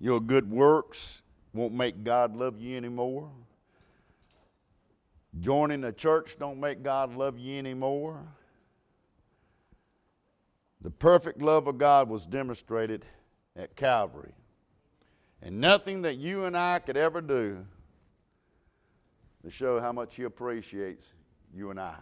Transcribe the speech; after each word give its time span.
your 0.00 0.20
good 0.20 0.50
works 0.50 1.22
won't 1.52 1.74
make 1.74 2.04
God 2.04 2.36
love 2.36 2.60
you 2.60 2.76
anymore. 2.76 3.30
Joining 5.40 5.84
a 5.84 5.92
church 5.92 6.36
don't 6.38 6.58
make 6.58 6.82
God 6.82 7.14
love 7.14 7.38
you 7.38 7.58
anymore. 7.58 8.22
The 10.80 10.90
perfect 10.90 11.40
love 11.40 11.66
of 11.66 11.78
God 11.78 12.08
was 12.08 12.26
demonstrated 12.26 13.04
at 13.56 13.76
Calvary. 13.76 14.32
And 15.42 15.60
nothing 15.60 16.02
that 16.02 16.16
you 16.16 16.44
and 16.44 16.56
I 16.56 16.78
could 16.78 16.96
ever 16.96 17.20
do 17.20 17.64
to 19.42 19.50
show 19.50 19.80
how 19.80 19.92
much 19.92 20.16
He 20.16 20.24
appreciates 20.24 21.12
you 21.54 21.70
and 21.70 21.80
I. 21.80 21.98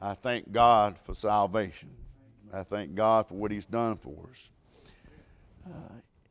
I 0.00 0.14
thank 0.14 0.52
God 0.52 0.96
for 0.98 1.14
salvation. 1.14 1.90
I 2.52 2.62
thank 2.62 2.94
God 2.94 3.26
for 3.26 3.34
what 3.34 3.50
He's 3.50 3.66
done 3.66 3.96
for 3.96 4.28
us. 4.30 4.50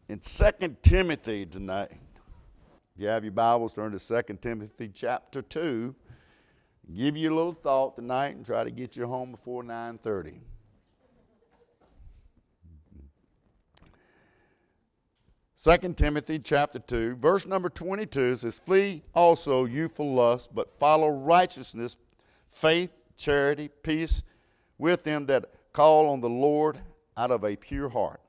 In 0.09 0.19
2 0.19 0.77
Timothy 0.81 1.45
tonight, 1.45 1.91
if 1.91 3.01
you 3.01 3.07
have 3.07 3.23
your 3.23 3.33
Bibles, 3.33 3.73
turn 3.73 3.91
to 3.91 3.99
2 3.99 4.37
Timothy 4.41 4.89
chapter 4.93 5.41
2. 5.41 5.93
Give 6.95 7.17
you 7.17 7.29
a 7.29 7.35
little 7.35 7.51
thought 7.51 7.97
tonight 7.97 8.35
and 8.35 8.45
try 8.45 8.63
to 8.63 8.71
get 8.71 8.95
you 8.95 9.05
home 9.05 9.31
before 9.31 9.63
930. 9.63 10.39
Second 15.55 15.97
Timothy 15.97 16.39
chapter 16.39 16.79
2, 16.79 17.15
verse 17.15 17.45
number 17.45 17.67
22 17.67 18.37
says, 18.37 18.59
Flee 18.59 19.03
also 19.13 19.65
youthful 19.65 20.13
lust, 20.13 20.55
but 20.55 20.79
follow 20.79 21.09
righteousness, 21.09 21.97
faith, 22.49 22.91
charity, 23.17 23.69
peace 23.83 24.23
with 24.77 25.03
them 25.03 25.25
that 25.25 25.51
call 25.73 26.09
on 26.09 26.21
the 26.21 26.29
Lord 26.29 26.79
out 27.17 27.31
of 27.31 27.43
a 27.43 27.55
pure 27.55 27.89
heart. 27.89 28.21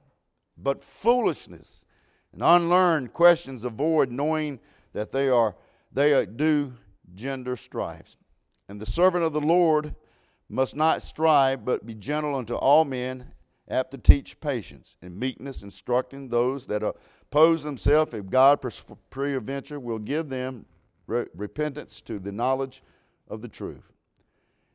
But 0.60 0.82
foolishness 0.82 1.84
and 2.32 2.42
unlearned 2.42 3.12
questions 3.12 3.64
avoid, 3.64 4.10
knowing 4.10 4.60
that 4.92 5.12
they 5.12 5.28
are 5.28 5.56
they 5.92 6.26
do 6.26 6.74
gender 7.15 7.56
strifes. 7.56 8.16
And 8.68 8.80
the 8.80 8.87
servant 8.87 9.24
of 9.24 9.32
the 9.32 9.40
Lord 9.40 9.95
must 10.48 10.76
not 10.76 11.02
strive, 11.02 11.65
but 11.65 11.87
be 11.87 11.95
gentle 11.95 12.34
unto 12.34 12.54
all 12.54 12.84
men, 12.84 13.32
apt 13.68 13.92
to 13.92 13.98
teach 13.98 14.40
patience 14.40 14.96
and 15.02 15.18
meekness, 15.18 15.62
instructing 15.62 16.28
those 16.28 16.66
that 16.66 16.82
oppose 16.82 17.62
themselves, 17.62 18.15
if 18.15 18.28
God 18.28 18.60
peradventure 19.10 19.80
will 19.80 19.98
give 19.98 20.28
them 20.28 20.66
re- 21.06 21.26
repentance 21.34 22.00
to 22.02 22.18
the 22.18 22.32
knowledge 22.32 22.82
of 23.28 23.40
the 23.43 23.48
truth, 23.48 23.93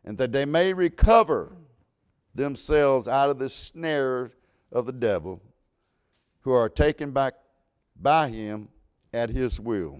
and 0.04 0.18
that 0.18 0.32
they 0.32 0.46
may 0.46 0.74
recover 0.74 1.56
themselves 2.36 3.08
out 3.08 3.30
of 3.30 3.40
the 3.40 3.50
snare 3.50 4.32
of 4.72 4.86
the 4.86 4.92
devil, 4.92 5.42
who 6.44 6.52
are 6.52 6.70
taken 6.70 7.12
back 7.12 7.34
by 8.00 8.30
him 8.30 8.70
at 9.14 9.30
his 9.30 9.60
will. 9.60 10.00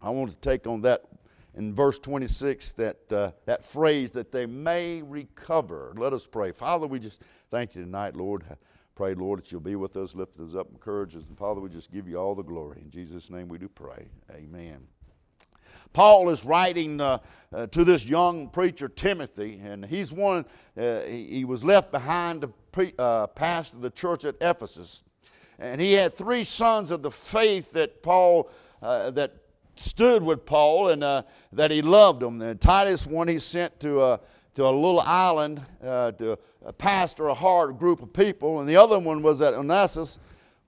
I 0.00 0.10
want 0.10 0.30
to 0.30 0.36
take 0.36 0.66
on 0.66 0.82
that 0.82 1.02
in 1.54 1.74
verse 1.74 1.98
26 1.98 2.72
that, 2.72 3.12
uh, 3.12 3.30
that 3.46 3.64
phrase 3.64 4.10
that 4.12 4.32
they 4.32 4.46
may 4.46 5.02
recover. 5.02 5.92
Let 5.96 6.12
us 6.12 6.26
pray. 6.26 6.52
Father, 6.52 6.86
we 6.86 6.98
just 6.98 7.22
thank 7.50 7.74
you 7.74 7.82
tonight, 7.82 8.16
Lord. 8.16 8.44
Pray, 8.94 9.14
Lord, 9.14 9.38
that 9.40 9.52
you'll 9.52 9.60
be 9.60 9.76
with 9.76 9.96
us, 9.96 10.14
lift 10.14 10.38
us 10.40 10.54
up, 10.54 10.68
encourage 10.70 11.16
us. 11.16 11.28
And 11.28 11.38
Father, 11.38 11.60
we 11.60 11.68
just 11.68 11.90
give 11.90 12.08
you 12.08 12.16
all 12.18 12.34
the 12.34 12.42
glory. 12.42 12.80
In 12.82 12.90
Jesus' 12.90 13.30
name 13.30 13.48
we 13.48 13.58
do 13.58 13.68
pray. 13.68 14.08
Amen. 14.30 14.86
Paul 15.92 16.30
is 16.30 16.44
writing 16.44 17.00
uh, 17.00 17.18
uh, 17.52 17.66
to 17.68 17.84
this 17.84 18.04
young 18.04 18.48
preacher, 18.48 18.88
Timothy, 18.88 19.60
and 19.62 19.84
he's 19.84 20.12
one, 20.12 20.44
uh, 20.76 21.00
he, 21.00 21.26
he, 21.26 21.44
was 21.44 21.64
left 21.64 21.90
behind 21.90 22.42
to 22.42 22.48
pre, 22.48 22.92
uh, 22.98 23.26
pastor 23.28 23.78
the 23.78 23.90
church 23.90 24.24
at 24.24 24.36
Ephesus. 24.40 25.04
And 25.62 25.80
he 25.80 25.92
had 25.92 26.16
three 26.16 26.42
sons 26.42 26.90
of 26.90 27.02
the 27.02 27.10
faith 27.10 27.70
that 27.72 28.02
Paul, 28.02 28.50
uh, 28.82 29.12
that 29.12 29.32
stood 29.76 30.20
with 30.20 30.44
Paul 30.44 30.88
and 30.88 31.04
uh, 31.04 31.22
that 31.52 31.70
he 31.70 31.82
loved 31.82 32.20
them. 32.20 32.42
And 32.42 32.60
Titus, 32.60 33.06
one 33.06 33.28
he 33.28 33.38
sent 33.38 33.78
to 33.78 34.02
a, 34.02 34.20
to 34.56 34.64
a 34.64 34.70
little 34.70 34.98
island 34.98 35.62
uh, 35.80 36.10
to 36.12 36.36
pastor 36.78 37.28
a 37.28 37.34
hard 37.34 37.78
group 37.78 38.02
of 38.02 38.12
people. 38.12 38.58
And 38.58 38.68
the 38.68 38.76
other 38.76 38.98
one 38.98 39.22
was 39.22 39.38
that 39.38 39.54
Onesimus 39.54 40.18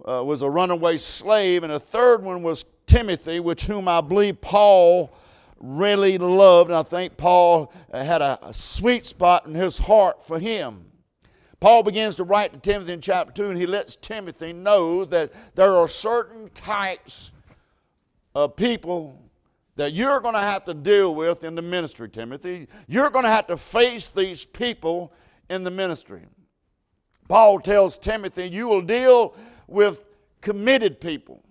uh, 0.09 0.23
was 0.25 0.43
a 0.43 0.49
runaway 0.49 0.97
slave. 0.97 1.65
And 1.65 1.73
the 1.73 1.81
third 1.81 2.23
one 2.23 2.45
was 2.45 2.65
Timothy, 2.87 3.41
which 3.41 3.65
whom 3.65 3.89
I 3.89 4.01
believe 4.01 4.41
Paul 4.41 5.13
really 5.59 6.19
loved. 6.19 6.71
And 6.71 6.79
I 6.79 6.85
think 6.85 7.17
Paul 7.17 7.73
had 7.93 8.23
a, 8.23 8.39
a 8.47 8.55
sweet 8.55 9.05
spot 9.05 9.47
in 9.47 9.55
his 9.55 9.77
heart 9.77 10.25
for 10.25 10.39
him. 10.39 10.85
Paul 11.65 11.83
begins 11.83 12.17
to 12.17 12.25
write 12.25 12.53
to 12.53 12.59
Timothy 12.59 12.93
in 12.93 13.01
chapter 13.01 13.33
2, 13.33 13.49
and 13.49 13.59
he 13.59 13.67
lets 13.67 13.97
Timothy 13.97 14.53
know 14.53 15.07
that 15.07 15.33
there 15.55 15.75
are 15.75 15.89
certain 15.89 16.51
types 16.51 17.33
of 18.35 18.55
people 18.55 19.19
that 19.77 19.95
you're 19.95 20.21
going 20.21 20.35
to 20.35 20.43
have 20.43 20.67
to 20.67 20.75
deal 20.75 21.15
with 21.15 21.43
in 21.43 21.55
the 21.55 21.63
ministry, 21.63 22.11
Timothy. 22.11 22.69
You're 22.87 23.09
going 23.09 23.25
to 23.25 23.31
have 23.31 23.47
to 23.47 23.57
face 23.57 24.09
these 24.09 24.45
people 24.45 25.11
in 25.49 25.65
the 25.65 25.71
ministry. 25.71 26.21
Paul 27.29 27.61
tells 27.61 27.97
Timothy, 27.97 28.47
you 28.51 28.69
will 28.69 28.83
deal 28.83 29.35
with 29.67 30.05
committed 30.43 31.01
people. 31.01 31.43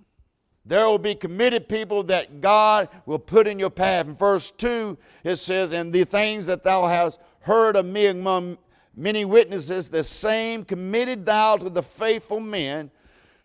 There 0.64 0.86
will 0.86 1.00
be 1.00 1.16
committed 1.16 1.68
people 1.68 2.04
that 2.04 2.40
God 2.40 2.88
will 3.08 3.18
put 3.18 3.48
in 3.48 3.58
your 3.58 3.72
path. 3.72 4.06
In 4.08 4.16
verse 4.16 4.52
2, 4.52 4.96
it 5.24 5.38
says, 5.38 5.72
And 5.72 5.92
the 5.92 6.04
things 6.04 6.46
that 6.46 6.64
thou 6.64 6.86
hast 6.86 7.20
heard 7.40 7.76
of 7.76 7.88
me 7.88 8.06
among 8.06 8.60
many 8.96 9.26
witnesses, 9.26 9.90
the 9.90 10.04
same 10.04 10.64
committed 10.64 11.26
thou 11.26 11.58
to 11.58 11.70
the 11.70 11.84
faithful 11.84 12.40
men 12.40 12.92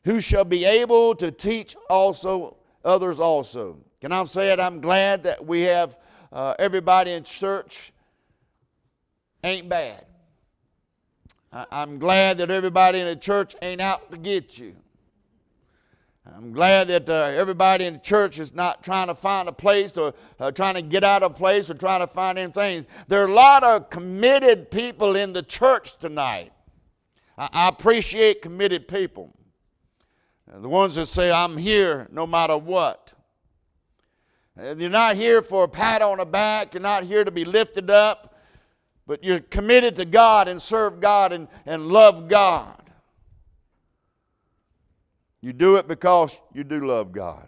who 0.04 0.20
shall 0.20 0.44
be 0.44 0.64
able 0.64 1.14
to 1.14 1.30
teach 1.30 1.76
also 1.88 2.56
others 2.84 3.20
also. 3.20 3.76
Can 4.00 4.12
I 4.12 4.24
say 4.24 4.52
it? 4.52 4.60
I'm 4.60 4.80
glad 4.80 5.24
that 5.24 5.44
we 5.44 5.62
have 5.62 5.98
uh, 6.32 6.54
everybody 6.58 7.12
in 7.12 7.24
church 7.24 7.92
ain't 9.42 9.68
bad. 9.68 10.04
I, 11.52 11.66
I'm 11.70 11.98
glad 11.98 12.38
that 12.38 12.50
everybody 12.50 13.00
in 13.00 13.06
the 13.06 13.16
church 13.16 13.56
ain't 13.62 13.80
out 13.80 14.10
to 14.10 14.16
get 14.16 14.58
you. 14.58 14.76
I'm 16.36 16.52
glad 16.52 16.88
that 16.88 17.08
uh, 17.08 17.12
everybody 17.12 17.86
in 17.86 17.94
the 17.94 17.98
church 17.98 18.38
is 18.38 18.54
not 18.54 18.82
trying 18.82 19.08
to 19.08 19.14
find 19.14 19.48
a 19.48 19.52
place 19.52 19.96
or 19.96 20.14
uh, 20.38 20.50
trying 20.50 20.74
to 20.74 20.82
get 20.82 21.02
out 21.02 21.22
of 21.22 21.36
place 21.36 21.70
or 21.70 21.74
trying 21.74 22.00
to 22.00 22.06
find 22.06 22.38
anything. 22.38 22.86
There 23.08 23.22
are 23.22 23.28
a 23.28 23.34
lot 23.34 23.64
of 23.64 23.90
committed 23.90 24.70
people 24.70 25.16
in 25.16 25.32
the 25.32 25.42
church 25.42 25.98
tonight. 25.98 26.52
I, 27.36 27.48
I 27.52 27.68
appreciate 27.68 28.42
committed 28.42 28.88
people. 28.88 29.32
The 30.46 30.68
ones 30.68 30.94
that 30.94 31.06
say, 31.06 31.30
I'm 31.30 31.56
here 31.56 32.08
no 32.10 32.26
matter 32.26 32.56
what. 32.56 33.14
You're 34.56 34.90
not 34.90 35.16
here 35.16 35.42
for 35.42 35.64
a 35.64 35.68
pat 35.68 36.02
on 36.02 36.18
the 36.18 36.24
back. 36.24 36.74
You're 36.74 36.82
not 36.82 37.04
here 37.04 37.22
to 37.22 37.30
be 37.30 37.44
lifted 37.44 37.90
up. 37.90 38.34
But 39.06 39.22
you're 39.22 39.40
committed 39.40 39.96
to 39.96 40.04
God 40.04 40.48
and 40.48 40.60
serve 40.60 41.00
God 41.00 41.32
and, 41.32 41.48
and 41.64 41.88
love 41.88 42.28
God. 42.28 42.82
You 45.40 45.52
do 45.52 45.76
it 45.76 45.86
because 45.86 46.40
you 46.52 46.64
do 46.64 46.86
love 46.86 47.12
God. 47.12 47.46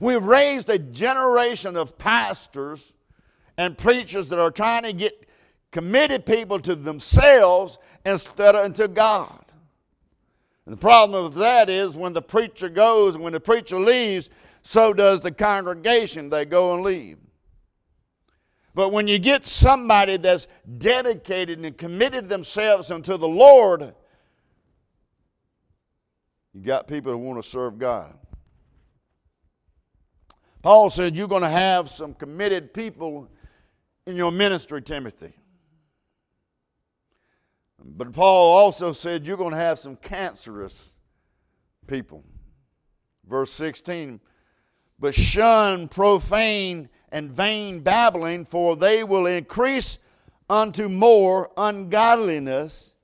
We've 0.00 0.24
raised 0.24 0.70
a 0.70 0.78
generation 0.78 1.76
of 1.76 1.98
pastors 1.98 2.92
and 3.56 3.76
preachers 3.76 4.28
that 4.30 4.38
are 4.38 4.50
trying 4.50 4.84
to 4.84 4.92
get 4.92 5.28
committed 5.70 6.24
people 6.24 6.58
to 6.60 6.74
themselves 6.74 7.78
instead 8.04 8.54
of 8.54 8.74
to 8.74 8.88
God. 8.88 9.44
And 10.66 10.72
the 10.72 10.78
problem 10.78 11.24
with 11.24 11.34
that 11.34 11.68
is 11.68 11.94
when 11.94 12.14
the 12.14 12.22
preacher 12.22 12.68
goes 12.68 13.14
and 13.14 13.22
when 13.22 13.34
the 13.34 13.40
preacher 13.40 13.78
leaves, 13.78 14.30
so 14.62 14.94
does 14.94 15.20
the 15.20 15.30
congregation. 15.30 16.30
They 16.30 16.46
go 16.46 16.72
and 16.74 16.82
leave. 16.82 17.18
But 18.74 18.88
when 18.88 19.06
you 19.06 19.18
get 19.18 19.46
somebody 19.46 20.16
that's 20.16 20.48
dedicated 20.78 21.58
and 21.60 21.76
committed 21.76 22.28
themselves 22.28 22.90
unto 22.90 23.16
the 23.16 23.28
Lord, 23.28 23.94
you 26.54 26.62
got 26.62 26.86
people 26.86 27.12
who 27.12 27.18
want 27.18 27.42
to 27.42 27.48
serve 27.48 27.78
God. 27.78 28.16
Paul 30.62 30.88
said 30.88 31.16
you're 31.16 31.28
going 31.28 31.42
to 31.42 31.48
have 31.48 31.90
some 31.90 32.14
committed 32.14 32.72
people 32.72 33.28
in 34.06 34.16
your 34.16 34.32
ministry, 34.32 34.80
Timothy. 34.80 35.34
But 37.84 38.12
Paul 38.12 38.56
also 38.56 38.92
said 38.92 39.26
you're 39.26 39.36
going 39.36 39.50
to 39.50 39.58
have 39.58 39.78
some 39.78 39.96
cancerous 39.96 40.94
people. 41.86 42.24
Verse 43.28 43.52
16, 43.52 44.20
but 44.98 45.14
shun 45.14 45.88
profane 45.88 46.88
and 47.10 47.30
vain 47.30 47.80
babbling, 47.80 48.44
for 48.44 48.76
they 48.76 49.04
will 49.04 49.26
increase 49.26 49.98
unto 50.48 50.88
more 50.88 51.50
ungodliness, 51.56 52.94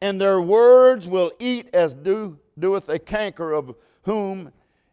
and 0.00 0.20
their 0.20 0.40
words 0.40 1.08
will 1.08 1.32
eat 1.38 1.70
as 1.72 1.94
do, 1.94 2.38
doeth 2.60 2.88
a 2.88 2.98
canker, 2.98 3.52
of 3.52 3.74
whom 4.02 4.52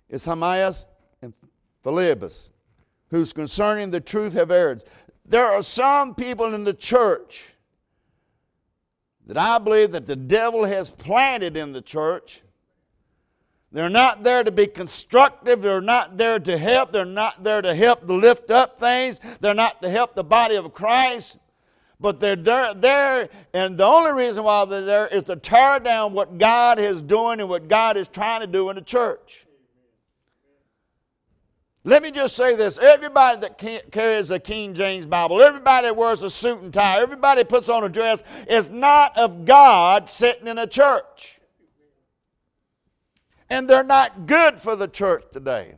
is 0.10 0.26
Hamias 0.26 0.86
and 1.22 1.34
Philetus, 1.84 2.52
whose 3.10 3.34
concerning 3.34 3.92
the 3.92 4.02
truth 4.02 4.34
have 4.34 4.52
erred. 4.52 4.84
There 5.26 5.48
are 5.48 5.62
some 5.64 6.16
people 6.16 6.54
in 6.54 6.64
the 6.64 6.74
church 6.74 7.54
that 9.26 9.38
I 9.38 9.58
believe 9.58 9.92
that 9.94 10.06
the 10.06 10.16
devil 10.16 10.66
has 10.66 10.90
planted 10.92 11.58
in 11.58 11.72
the 11.74 11.82
church 11.82 12.44
They're 13.76 13.90
not 13.90 14.24
there 14.24 14.42
to 14.42 14.52
be 14.52 14.68
constructive. 14.68 15.62
They're 15.62 15.82
not 15.82 16.16
there 16.16 16.40
to 16.40 16.58
help. 16.58 16.94
They're 16.94 17.04
not 17.04 17.44
there 17.44 17.62
to 17.62 17.76
help 17.76 18.08
to 18.08 18.14
lift 18.14 18.50
up 18.50 18.80
things. 18.80 19.20
They're 19.42 19.54
not 19.54 19.82
to 19.82 19.90
help 19.90 20.16
the 20.16 20.24
body 20.24 20.56
of 20.56 20.74
Christ. 20.74 21.38
But 22.00 22.20
they're 22.20 22.36
there, 22.36 23.30
and 23.54 23.78
the 23.78 23.86
only 23.86 24.12
reason 24.12 24.44
why 24.44 24.66
they're 24.66 24.82
there 24.82 25.08
is 25.08 25.24
to 25.24 25.38
tear 25.38 25.80
down 25.80 26.14
what 26.14 26.38
God 26.38 26.78
is 26.78 27.02
doing 27.02 27.40
and 27.40 27.48
what 27.48 27.68
God 27.68 27.96
is 27.96 28.08
trying 28.08 28.42
to 28.42 28.48
do 28.48 28.70
in 28.70 28.76
the 28.76 28.82
church. 28.82 29.46
Let 31.88 32.02
me 32.02 32.10
just 32.10 32.36
say 32.36 32.56
this 32.56 32.80
everybody 32.80 33.42
that 33.42 33.92
carries 33.92 34.32
a 34.32 34.40
King 34.40 34.74
James 34.74 35.06
Bible, 35.06 35.40
everybody 35.40 35.88
that 35.88 35.96
wears 35.96 36.24
a 36.24 36.32
suit 36.32 36.62
and 36.62 36.74
tie, 36.74 37.00
everybody 37.00 37.42
that 37.42 37.50
puts 37.50 37.70
on 37.70 37.84
a 37.84 37.90
dress 37.90 38.24
is 38.50 38.72
not 38.72 39.16
of 39.18 39.46
God 39.46 40.10
sitting 40.10 40.48
in 40.48 40.58
a 40.58 40.66
church. 40.66 41.40
And 43.52 43.70
they're 43.70 43.84
not 43.84 44.26
good 44.26 44.60
for 44.60 44.76
the 44.76 44.88
church 44.88 45.26
today. 45.32 45.76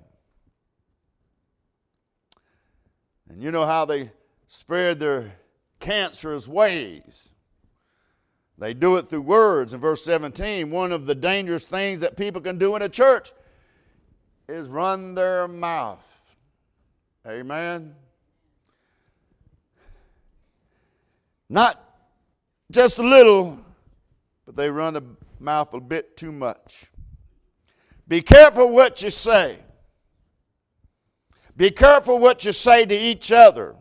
And 3.29 3.43
you 3.43 3.51
know 3.51 3.65
how 3.65 3.83
they 3.83 4.11
spread 4.47 5.01
their 5.01 5.33
cancerous 5.79 6.47
ways. 6.47 7.29
They 8.57 8.73
do 8.73 8.95
it 8.97 9.09
through 9.09 9.21
words. 9.21 9.73
In 9.73 9.79
verse 9.79 10.03
17, 10.03 10.71
one 10.71 10.91
of 10.91 11.05
the 11.05 11.15
dangerous 11.15 11.65
things 11.65 11.99
that 11.99 12.17
people 12.17 12.41
can 12.41 12.57
do 12.57 12.75
in 12.75 12.81
a 12.81 12.89
church 12.89 13.31
is 14.49 14.67
run 14.67 15.13
their 15.13 15.47
mouth. 15.47 16.05
Amen. 17.27 17.95
Not 21.49 21.83
just 22.71 22.97
a 22.97 23.03
little, 23.03 23.59
but 24.45 24.55
they 24.55 24.69
run 24.69 24.93
the 24.93 25.03
mouth 25.39 25.73
a 25.73 25.79
bit 25.79 26.17
too 26.17 26.31
much. 26.31 26.85
Be 28.07 28.21
careful 28.21 28.69
what 28.69 29.01
you 29.01 29.09
say. 29.09 29.59
Be 31.55 31.71
careful 31.71 32.19
what 32.19 32.45
you 32.45 32.53
say 32.53 32.85
to 32.85 32.97
each 32.97 33.31
other. 33.31 33.75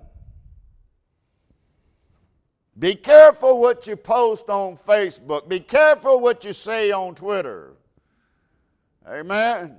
Be 2.78 2.94
careful 2.94 3.58
what 3.58 3.87
you 3.87 3.96
post 3.96 4.50
on 4.50 4.76
Facebook. 4.76 5.49
Be 5.49 5.61
careful 5.61 6.20
what 6.20 6.44
you 6.44 6.52
say 6.52 6.93
on 6.93 7.14
Twitter. 7.14 7.73
Amen. 9.08 9.78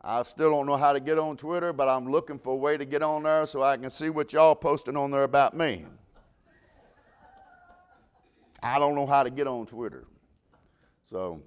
I 0.00 0.22
still 0.22 0.50
don't 0.50 0.66
know 0.66 0.76
how 0.76 0.92
to 0.92 1.00
get 1.00 1.18
on 1.18 1.36
Twitter, 1.36 1.72
but 1.72 1.88
I'm 1.88 2.10
looking 2.10 2.38
for 2.38 2.52
a 2.52 2.56
way 2.56 2.76
to 2.76 2.84
get 2.84 3.02
on 3.02 3.24
there 3.24 3.46
so 3.46 3.62
I 3.62 3.76
can 3.76 3.90
see 3.90 4.10
what 4.10 4.32
y'all 4.32 4.54
posting 4.54 4.96
on 4.96 5.10
there 5.10 5.24
about 5.24 5.56
me. 5.56 5.84
I 8.62 8.78
don't 8.78 8.94
know 8.94 9.06
how 9.06 9.24
to 9.24 9.30
get 9.30 9.48
on 9.48 9.66
Twitter. 9.66 10.04
So 11.10 11.42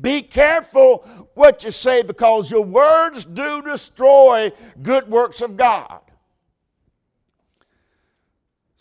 be 0.00 0.22
careful 0.22 1.06
what 1.34 1.64
you 1.64 1.70
say 1.70 2.02
because 2.02 2.50
your 2.50 2.64
words 2.64 3.24
do 3.24 3.62
destroy 3.62 4.52
good 4.82 5.08
works 5.08 5.40
of 5.40 5.56
God. 5.56 6.00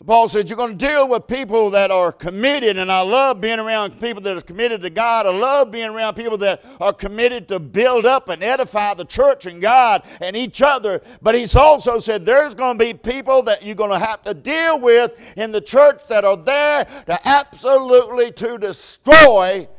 Paul 0.06 0.28
said, 0.28 0.50
You're 0.50 0.58
going 0.58 0.78
to 0.78 0.88
deal 0.88 1.08
with 1.08 1.28
people 1.28 1.70
that 1.70 1.90
are 1.90 2.12
committed, 2.12 2.78
and 2.78 2.92
I 2.92 3.02
love 3.02 3.40
being 3.40 3.60
around 3.60 4.00
people 4.02 4.22
that 4.24 4.36
are 4.36 4.42
committed 4.42 4.82
to 4.82 4.90
God. 4.90 5.26
I 5.26 5.32
love 5.32 5.72
being 5.72 5.90
around 5.90 6.16
people 6.16 6.38
that 6.40 6.64
are 6.82 6.92
committed 6.92 7.48
to 7.50 7.60
build 7.60 8.06
up 8.06 8.28
and 8.28 8.44
edify 8.44 8.96
the 8.96 9.06
church 9.06 9.46
and 9.46 9.62
God 9.62 10.04
and 10.20 10.36
each 10.36 10.62
other. 10.62 11.02
But 11.22 11.36
he's 11.36 11.56
also 11.56 12.00
said 12.00 12.26
there's 12.26 12.54
going 12.54 12.78
to 12.78 12.84
be 12.84 12.94
people 12.94 13.44
that 13.44 13.64
you're 13.64 13.76
going 13.76 13.92
to 13.92 14.00
have 14.00 14.22
to 14.24 14.34
deal 14.34 14.80
with 14.80 15.16
in 15.38 15.52
the 15.52 15.62
church 15.62 16.02
that 16.10 16.26
are 16.26 16.38
there 16.38 16.86
to 17.06 17.28
absolutely 17.28 18.32
to 18.34 18.58
destroy 18.58 19.70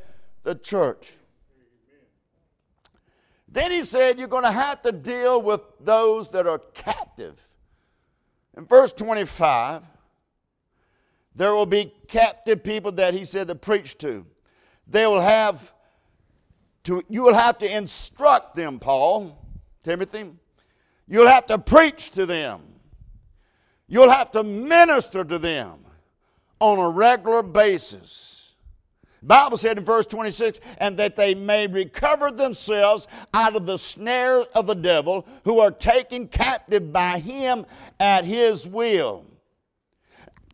the 0.43 0.55
church. 0.55 1.19
Then 3.47 3.71
he 3.71 3.83
said, 3.83 4.19
You're 4.19 4.29
going 4.29 4.45
to 4.45 4.53
have 4.53 4.81
to 4.83 4.93
deal 4.93 5.43
with 5.43 5.61
those 5.81 6.31
that 6.31 6.47
are 6.47 6.61
captive. 6.73 7.37
In 8.57 8.65
verse 8.65 8.93
25, 8.93 9.83
there 11.35 11.55
will 11.55 11.67
be 11.67 11.93
captive 12.09 12.63
people 12.63 12.93
that 12.93 13.15
he 13.15 13.25
said 13.25 13.49
to 13.49 13.55
preach 13.55 13.99
to. 13.99 14.25
They 14.87 15.07
will 15.07 15.21
have 15.21 15.73
to, 16.85 17.03
you 17.09 17.23
will 17.23 17.35
have 17.35 17.59
to 17.59 17.77
instruct 17.77 18.55
them, 18.55 18.79
Paul, 18.79 19.39
Timothy. 19.83 20.31
You'll 21.09 21.27
have 21.27 21.47
to 21.47 21.59
preach 21.59 22.11
to 22.11 22.27
them. 22.27 22.61
You'll 23.89 24.11
have 24.11 24.31
to 24.33 24.43
minister 24.43 25.25
to 25.25 25.39
them 25.39 25.85
on 26.61 26.79
a 26.79 26.89
regular 26.89 27.43
basis. 27.43 28.55
Bible 29.23 29.57
said 29.57 29.79
in 29.79 29.85
verse 29.85 30.07
26, 30.07 30.61
and 30.79 30.99
that 30.99 31.17
they 31.17 31.35
may 31.35 31.67
recover 31.67 32.31
themselves 32.31 33.09
out 33.33 33.57
of 33.57 33.65
the 33.65 33.79
snare 33.79 34.43
of 34.55 34.67
the 34.67 34.75
devil, 34.75 35.27
who 35.45 35.61
are 35.61 35.71
taken 35.71 36.29
captive 36.29 36.93
by 36.93 37.19
him 37.19 37.65
at 37.99 38.25
his 38.25 38.69
will. 38.69 39.25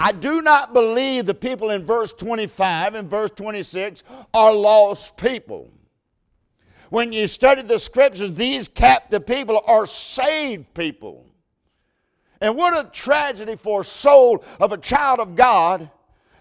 I 0.01 0.13
do 0.13 0.41
not 0.41 0.73
believe 0.73 1.27
the 1.27 1.35
people 1.35 1.69
in 1.69 1.85
verse 1.85 2.11
25 2.15 2.95
and 2.95 3.11
verse 3.11 3.31
26 3.33 4.03
are 4.33 4.55
lost 4.55 5.19
people. 5.19 5.71
When 6.89 7.13
you 7.13 7.27
study 7.27 7.61
the 7.61 7.79
scriptures, 7.79 8.33
these 8.33 8.67
captive 8.67 9.27
people 9.27 9.63
are 9.67 9.87
saved 9.87 10.73
people. 10.73 11.27
And 12.41 12.57
what 12.57 12.75
a 12.75 12.89
tragedy 12.89 13.57
for 13.57 13.83
a 13.83 13.85
soul 13.85 14.43
of 14.59 14.73
a 14.73 14.79
child 14.79 15.21
of 15.21 15.37
God 15.37 15.91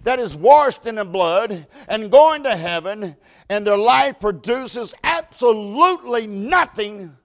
that 0.03 0.19
is 0.19 0.37
washed 0.37 0.87
in 0.87 0.95
the 0.95 1.03
blood 1.03 1.67
and 1.89 2.09
going 2.09 2.43
to 2.43 2.55
heaven, 2.55 3.17
and 3.49 3.67
their 3.67 3.77
life 3.77 4.21
produces 4.21 4.95
absolutely 5.03 6.25
nothing 6.25 7.17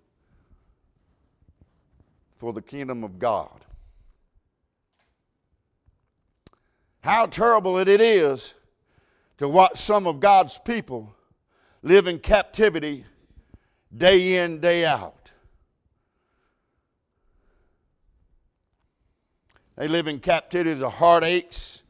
for 2.39 2.53
the 2.53 2.61
kingdom 2.61 3.05
of 3.05 3.21
God. 3.21 3.65
How 7.05 7.27
terrible 7.27 7.77
it 7.77 7.87
is 7.87 8.55
to 9.37 9.47
watch 9.47 9.79
some 9.79 10.06
of 10.06 10.21
God's 10.21 10.56
people 10.56 11.15
live 11.83 12.06
in 12.06 12.19
captivity 12.19 13.05
day 13.95 14.39
in, 14.39 14.59
day 14.59 14.87
out. 14.87 15.33
They 19.77 19.87
live 19.87 20.09
in 20.09 20.19
captivity 20.19 20.83
of 20.83 20.95
heartaches. 20.95 21.83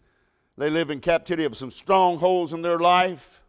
They 0.58 0.69
live 0.69 0.90
in 0.90 0.99
captivity 0.99 1.44
of 1.44 1.56
some 1.56 1.70
strongholds 1.70 2.52
in 2.52 2.62
their 2.62 2.81
life. 2.81 3.40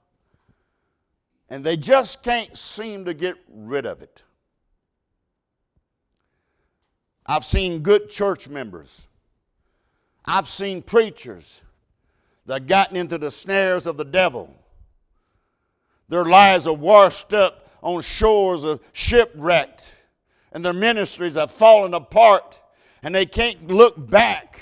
And 1.50 1.64
they 1.64 1.78
just 1.78 2.22
can't 2.22 2.56
seem 2.56 3.06
to 3.06 3.16
get 3.16 3.38
rid 3.51 3.88
of 3.88 4.04
it. 4.04 4.22
I've 7.25 7.44
seen 7.44 7.80
good 7.80 8.12
church 8.12 8.48
members 8.48 9.08
I've 10.28 10.50
seen 10.50 10.82
preachers 10.82 11.62
that 12.46 12.68
gotten 12.68 12.96
into 12.96 13.18
the 13.18 13.32
snares 13.32 13.86
of 13.88 13.98
the 13.98 14.06
devil. 14.06 14.56
Their 16.08 16.25
lives 16.25 16.68
are 16.68 16.75
washed 16.75 17.34
up 17.34 17.68
on 17.82 18.02
shores 18.02 18.64
of 18.64 18.82
shipwrecked, 18.94 19.94
and 20.52 20.64
their 20.64 20.74
ministries 20.74 21.36
have 21.36 21.52
fallen 21.52 21.94
apart, 21.94 22.62
and 23.02 23.14
they 23.14 23.25
can't 23.25 23.68
look 23.68 24.10
back. 24.10 24.62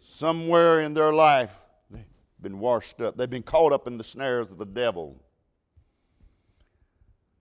Somewhere 0.00 0.80
in 0.80 0.94
their 0.94 1.12
life, 1.12 1.54
they've 1.90 2.04
been 2.40 2.58
washed 2.58 3.02
up. 3.02 3.16
They've 3.16 3.28
been 3.28 3.42
caught 3.42 3.72
up 3.72 3.86
in 3.86 3.98
the 3.98 4.04
snares 4.04 4.50
of 4.50 4.58
the 4.58 4.64
devil. 4.64 5.22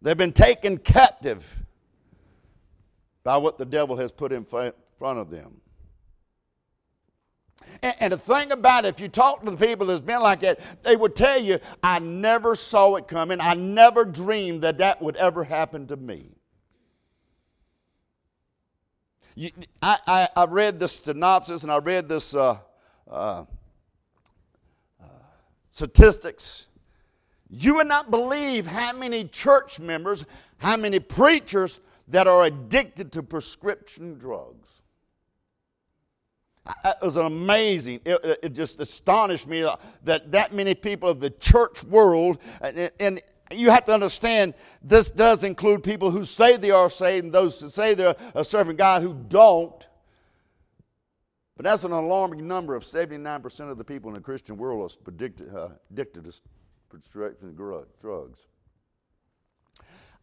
They've 0.01 0.17
been 0.17 0.33
taken 0.33 0.77
captive 0.77 1.65
by 3.23 3.37
what 3.37 3.57
the 3.57 3.65
devil 3.65 3.95
has 3.95 4.11
put 4.11 4.31
in 4.31 4.43
front 4.45 4.75
of 4.99 5.29
them. 5.29 5.61
And, 7.81 7.95
and 7.99 8.13
the 8.13 8.17
thing 8.17 8.51
about 8.51 8.85
it, 8.85 8.89
if 8.89 8.99
you 8.99 9.07
talk 9.07 9.43
to 9.43 9.51
the 9.51 9.57
people 9.57 9.87
that's 9.87 10.01
been 10.01 10.21
like 10.21 10.41
that, 10.41 10.59
they 10.83 10.95
would 10.95 11.15
tell 11.15 11.41
you, 11.41 11.59
I 11.83 11.99
never 11.99 12.55
saw 12.55 12.95
it 12.95 13.07
coming. 13.07 13.41
I 13.41 13.53
never 13.53 14.05
dreamed 14.05 14.61
that 14.63 14.77
that 14.79 15.01
would 15.01 15.15
ever 15.15 15.43
happen 15.43 15.87
to 15.87 15.95
me. 15.95 16.29
You, 19.35 19.51
I, 19.81 19.97
I, 20.07 20.29
I, 20.35 20.45
read 20.45 20.79
this 20.79 20.93
synopsis 20.93 21.63
and 21.63 21.71
I 21.71 21.77
read 21.79 22.07
this 22.07 22.33
uh, 22.33 22.57
uh, 23.11 23.43
uh, 25.01 25.05
statistics. 25.69 26.67
You 27.49 27.75
would 27.75 27.87
not 27.87 28.09
believe 28.09 28.65
how 28.65 28.93
many 28.93 29.25
church 29.25 29.77
members, 29.77 30.25
how 30.57 30.77
many 30.77 30.99
preachers 30.99 31.81
that 32.07 32.27
are 32.27 32.45
addicted 32.45 33.11
to 33.11 33.23
prescription 33.23 34.17
drugs. 34.17 34.81
It 36.67 36.97
was 37.01 37.17
amazing. 37.17 38.01
It, 38.05 38.39
it, 38.41 38.53
just 38.53 38.79
astonished 38.79 39.47
me 39.47 39.69
that 40.03 40.31
that 40.31 40.53
many 40.53 40.73
people 40.73 41.09
of 41.09 41.19
the 41.19 41.29
church 41.29 41.83
world, 41.83 42.39
and, 42.59 42.91
and 42.99 43.21
you 43.51 43.69
have 43.69 43.85
to 43.85 43.93
understand 43.93 44.55
this 44.81 45.09
does 45.09 45.43
include 45.43 45.83
people 45.83 46.09
who 46.09 46.25
say 46.25 46.57
they 46.57 46.71
are 46.71 46.89
saved 46.89 47.25
and 47.25 47.33
those 47.33 47.59
who 47.59 47.69
say 47.69 47.93
they're 47.93 48.15
serving 48.43 48.77
God 48.77 49.03
who 49.03 49.13
don't. 49.13 49.87
But 51.55 51.63
that's 51.63 51.83
an 51.83 51.91
alarming 51.91 52.45
number 52.47 52.75
of 52.75 52.83
79% 52.83 53.71
of 53.71 53.77
the 53.77 53.83
people 53.83 54.09
in 54.09 54.15
the 54.15 54.21
Christian 54.21 54.57
world 54.57 54.91
are 54.91 55.09
addicted, 55.09 55.55
uh, 55.55 55.69
addicted 55.91 56.25
to 56.25 56.33
drugs. 58.01 58.39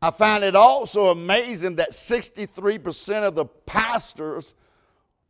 I 0.03 0.11
find 0.11 0.43
it 0.43 0.57
also 0.57 1.07
amazing 1.07 1.77
that 1.77 1.93
63% 1.93 3.23
of 3.23 3.35
the 3.35 3.45
pastors 3.45 4.53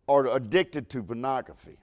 are 0.08 0.26
addicted 0.26 0.90
to 0.90 1.02
pornography 1.02 1.78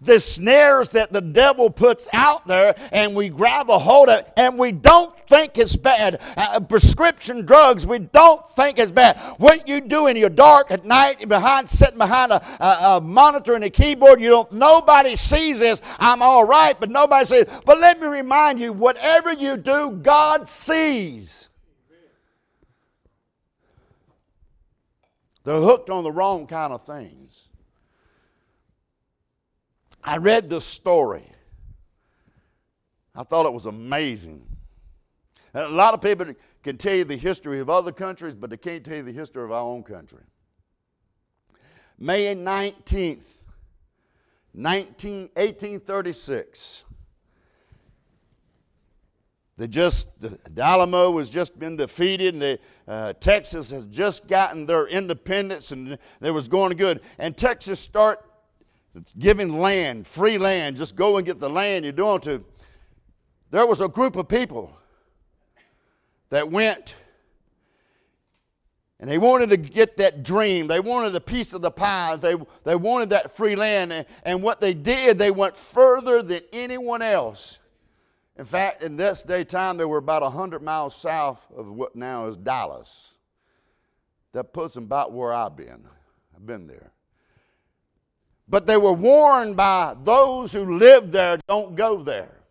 the 0.00 0.18
snares 0.18 0.88
that 0.90 1.12
the 1.12 1.20
devil 1.20 1.70
puts 1.70 2.08
out 2.12 2.46
there 2.46 2.74
and 2.90 3.14
we 3.14 3.28
grab 3.28 3.70
a 3.70 3.78
hold 3.78 4.08
of 4.08 4.24
and 4.36 4.58
we 4.58 4.72
don't 4.72 5.14
think 5.28 5.58
it's 5.58 5.76
bad. 5.76 6.20
Uh, 6.36 6.60
prescription 6.60 7.44
drugs, 7.46 7.86
we 7.86 7.98
don't 7.98 8.46
think 8.54 8.78
it's 8.78 8.90
bad. 8.90 9.18
What 9.38 9.68
you 9.68 9.80
do 9.80 10.08
in 10.08 10.16
your 10.16 10.28
dark 10.28 10.70
at 10.70 10.84
night, 10.84 11.26
behind 11.28 11.70
sitting 11.70 11.98
behind 11.98 12.32
a, 12.32 12.44
a, 12.62 12.96
a 12.96 13.00
monitor 13.00 13.54
and 13.54 13.64
a 13.64 13.70
keyboard, 13.70 14.20
you 14.20 14.28
don't. 14.28 14.52
Nobody 14.52 15.16
sees 15.16 15.60
this. 15.60 15.80
I'm 15.98 16.22
all 16.22 16.44
right, 16.44 16.78
but 16.78 16.90
nobody 16.90 17.24
sees. 17.24 17.44
But 17.64 17.78
let 17.78 18.00
me 18.00 18.06
remind 18.06 18.60
you, 18.60 18.72
whatever 18.72 19.32
you 19.32 19.56
do, 19.56 19.92
God 20.02 20.48
sees. 20.48 21.48
They're 25.44 25.60
hooked 25.60 25.90
on 25.90 26.04
the 26.04 26.12
wrong 26.12 26.46
kind 26.46 26.72
of 26.72 26.84
things. 26.84 27.48
I 30.04 30.16
read 30.16 30.48
this 30.48 30.64
story. 30.64 31.24
I 33.14 33.22
thought 33.24 33.46
it 33.46 33.52
was 33.52 33.66
amazing. 33.66 34.46
And 35.54 35.64
a 35.64 35.68
lot 35.68 35.94
of 35.94 36.00
people 36.00 36.34
can 36.62 36.78
tell 36.78 36.94
you 36.94 37.04
the 37.04 37.16
history 37.16 37.60
of 37.60 37.68
other 37.68 37.92
countries, 37.92 38.34
but 38.34 38.50
they 38.50 38.56
can't 38.56 38.84
tell 38.84 38.96
you 38.96 39.02
the 39.02 39.12
history 39.12 39.44
of 39.44 39.52
our 39.52 39.60
own 39.60 39.82
country. 39.82 40.22
May 41.98 42.34
19th, 42.34 43.22
19, 44.54 45.20
1836. 45.34 46.84
They 49.56 49.66
just 49.68 50.08
the, 50.20 50.38
Alamo 50.60 51.18
has 51.18 51.28
just 51.28 51.58
been 51.58 51.76
defeated, 51.76 52.34
and 52.34 52.42
the, 52.42 52.58
uh, 52.88 53.12
Texas 53.14 53.70
has 53.70 53.86
just 53.86 54.26
gotten 54.26 54.66
their 54.66 54.86
independence, 54.86 55.72
and 55.72 55.98
they 56.20 56.30
was 56.30 56.48
going 56.48 56.76
good. 56.76 57.00
And 57.18 57.36
Texas 57.36 57.78
start 57.78 58.24
giving 59.18 59.58
land, 59.58 60.06
free 60.06 60.38
land, 60.38 60.76
just 60.76 60.96
go 60.96 61.16
and 61.16 61.26
get 61.26 61.38
the 61.38 61.50
land 61.50 61.84
you're 61.84 61.92
doing 61.92 62.20
to. 62.22 62.44
There 63.50 63.66
was 63.66 63.80
a 63.80 63.88
group 63.88 64.16
of 64.16 64.28
people 64.28 64.76
that 66.30 66.50
went 66.50 66.94
and 69.02 69.10
they 69.10 69.18
wanted 69.18 69.50
to 69.50 69.56
get 69.56 69.96
that 69.96 70.22
dream. 70.22 70.68
They 70.68 70.78
wanted 70.78 71.12
a 71.16 71.20
piece 71.20 71.54
of 71.54 71.60
the 71.60 71.72
pie. 71.72 72.14
They, 72.14 72.36
they 72.62 72.76
wanted 72.76 73.10
that 73.10 73.36
free 73.36 73.56
land. 73.56 73.92
And, 73.92 74.06
and 74.22 74.44
what 74.44 74.60
they 74.60 74.74
did, 74.74 75.18
they 75.18 75.32
went 75.32 75.56
further 75.56 76.22
than 76.22 76.42
anyone 76.52 77.02
else. 77.02 77.58
In 78.38 78.44
fact, 78.44 78.82
in 78.82 78.96
this 78.96 79.22
day 79.22 79.44
time, 79.44 79.76
they 79.76 79.84
were 79.84 79.98
about 79.98 80.22
100 80.22 80.62
miles 80.62 80.96
south 80.96 81.46
of 81.54 81.66
what 81.68 81.94
now 81.94 82.26
is 82.26 82.36
Dallas. 82.36 83.14
That 84.32 84.52
puts 84.52 84.74
them 84.74 84.84
about 84.84 85.12
where 85.12 85.32
I've 85.32 85.56
been. 85.56 85.84
I've 86.34 86.46
been 86.46 86.66
there. 86.66 86.92
But 88.48 88.66
they 88.66 88.76
were 88.76 88.92
warned 88.92 89.56
by 89.56 89.94
those 90.02 90.52
who 90.52 90.78
lived 90.78 91.12
there 91.12 91.38
don't 91.46 91.76
go 91.76 92.02
there. 92.02 92.41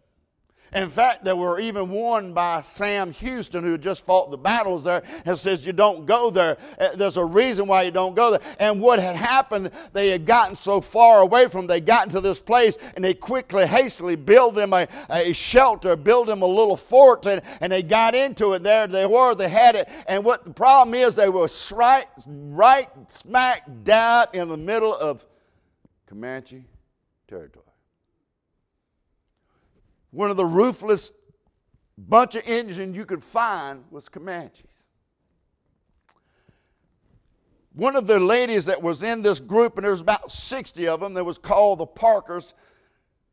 In 0.73 0.87
fact, 0.87 1.25
they 1.25 1.33
were 1.33 1.59
even 1.59 1.89
warned 1.89 2.33
by 2.33 2.61
Sam 2.61 3.11
Houston, 3.11 3.61
who 3.61 3.77
just 3.77 4.05
fought 4.05 4.31
the 4.31 4.37
battles 4.37 4.85
there, 4.85 5.03
and 5.25 5.37
says, 5.37 5.65
You 5.65 5.73
don't 5.73 6.05
go 6.05 6.29
there. 6.29 6.57
Uh, 6.79 6.95
there's 6.95 7.17
a 7.17 7.25
reason 7.25 7.67
why 7.67 7.81
you 7.81 7.91
don't 7.91 8.15
go 8.15 8.31
there. 8.31 8.39
And 8.57 8.79
what 8.79 8.97
had 8.99 9.17
happened, 9.17 9.71
they 9.91 10.09
had 10.09 10.25
gotten 10.25 10.55
so 10.55 10.79
far 10.79 11.21
away 11.21 11.49
from, 11.49 11.67
they 11.67 11.81
got 11.81 12.07
into 12.07 12.21
this 12.21 12.39
place, 12.39 12.77
and 12.95 13.03
they 13.03 13.13
quickly, 13.13 13.67
hastily 13.67 14.15
built 14.15 14.55
them 14.55 14.71
a, 14.71 14.87
a 15.09 15.33
shelter, 15.33 15.97
built 15.97 16.27
them 16.27 16.41
a 16.41 16.47
little 16.47 16.77
fort, 16.77 17.25
and, 17.25 17.41
and 17.59 17.73
they 17.73 17.83
got 17.83 18.15
into 18.15 18.53
it. 18.53 18.63
There 18.63 18.87
they 18.87 19.05
were, 19.05 19.35
they 19.35 19.49
had 19.49 19.75
it. 19.75 19.89
And 20.07 20.23
what 20.23 20.45
the 20.45 20.53
problem 20.53 20.93
is, 20.93 21.15
they 21.15 21.27
were 21.27 21.49
right, 21.73 22.07
right 22.25 22.89
smack 23.11 23.63
dab 23.83 24.29
in 24.33 24.47
the 24.47 24.57
middle 24.57 24.95
of 24.95 25.25
Comanche 26.07 26.63
territory. 27.27 27.70
One 30.11 30.29
of 30.29 30.37
the 30.37 30.45
ruthless 30.45 31.11
bunch 31.97 32.35
of 32.35 32.45
Indians 32.47 32.95
you 32.95 33.05
could 33.05 33.23
find 33.23 33.83
was 33.89 34.09
Comanches. 34.09 34.83
One 37.73 37.95
of 37.95 38.05
the 38.05 38.19
ladies 38.19 38.65
that 38.65 38.83
was 38.83 39.01
in 39.01 39.21
this 39.21 39.39
group, 39.39 39.77
and 39.77 39.85
there 39.85 39.91
was 39.91 40.01
about 40.01 40.31
60 40.31 40.87
of 40.87 40.99
them, 40.99 41.13
that 41.13 41.23
was 41.23 41.37
called 41.37 41.79
the 41.79 41.85
Parkers, 41.85 42.53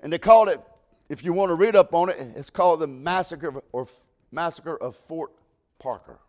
and 0.01 0.13
they 0.13 0.19
called 0.19 0.49
it, 0.49 0.61
if 1.09 1.25
you 1.25 1.33
want 1.33 1.51
to 1.51 1.55
read 1.55 1.75
up 1.75 1.93
on 1.93 2.09
it, 2.09 2.17
it's 2.37 2.51
called 2.51 2.81
the 2.81 2.87
Massacre 2.87 3.63
or 3.73 3.89
Massacre 4.31 4.77
of 4.77 4.95
Fort 4.95 5.33
Parker. 5.81 6.21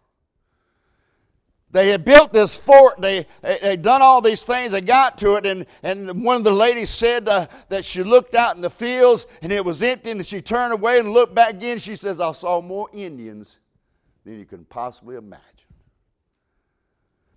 They 1.71 1.91
had 1.91 2.03
built 2.03 2.33
this 2.33 2.57
fort. 2.57 2.99
They 2.99 3.27
had 3.43 3.83
done 3.83 4.01
all 4.01 4.21
these 4.21 4.43
things. 4.43 4.71
They 4.71 4.81
got 4.81 5.19
to 5.19 5.35
it, 5.35 5.45
and, 5.45 5.67
and 5.83 6.23
one 6.23 6.37
of 6.37 6.43
the 6.43 6.51
ladies 6.51 6.89
said 6.89 7.29
uh, 7.29 7.47
that 7.69 7.85
she 7.85 8.01
looked 8.01 8.33
out 8.33 8.55
in 8.55 8.61
the 8.61 8.71
fields 8.71 9.27
and 9.41 9.51
it 9.51 9.63
was 9.63 9.83
empty, 9.83 10.09
and 10.09 10.25
she 10.25 10.41
turned 10.41 10.73
away 10.73 10.99
and 10.99 11.13
looked 11.13 11.35
back 11.35 11.51
again. 11.51 11.77
She 11.77 11.95
says, 11.95 12.19
I 12.19 12.31
saw 12.31 12.59
more 12.59 12.89
Indians 12.91 13.57
than 14.25 14.39
you 14.39 14.45
can 14.45 14.65
possibly 14.65 15.15
imagine. 15.15 15.43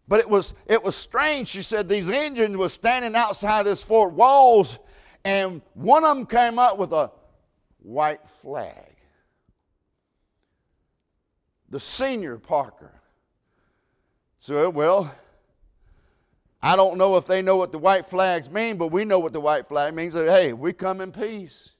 But 0.08 0.20
it 0.20 0.28
was, 0.28 0.54
it 0.66 0.82
was 0.82 0.96
strange. 0.96 1.48
She 1.48 1.62
said 1.62 1.88
these 1.88 2.08
Indians 2.08 2.56
were 2.56 2.70
standing 2.70 3.14
outside 3.14 3.64
this 3.64 3.82
fort 3.82 4.14
walls, 4.14 4.78
and 5.24 5.60
one 5.74 6.04
of 6.04 6.16
them 6.16 6.26
came 6.26 6.58
up 6.58 6.78
with 6.78 6.92
a 6.92 7.10
white 7.80 8.26
flag. 8.26 8.96
The 11.68 11.80
senior 11.80 12.38
Parker 12.38 13.01
so, 14.42 14.68
well, 14.70 15.14
I 16.60 16.74
don't 16.74 16.98
know 16.98 17.16
if 17.16 17.26
they 17.26 17.42
know 17.42 17.56
what 17.56 17.70
the 17.70 17.78
white 17.78 18.04
flags 18.06 18.50
mean, 18.50 18.76
but 18.76 18.88
we 18.88 19.04
know 19.04 19.20
what 19.20 19.32
the 19.32 19.40
white 19.40 19.68
flag 19.68 19.94
means. 19.94 20.14
That, 20.14 20.28
hey, 20.28 20.52
we 20.52 20.72
come 20.72 21.00
in 21.00 21.12
peace. 21.12 21.70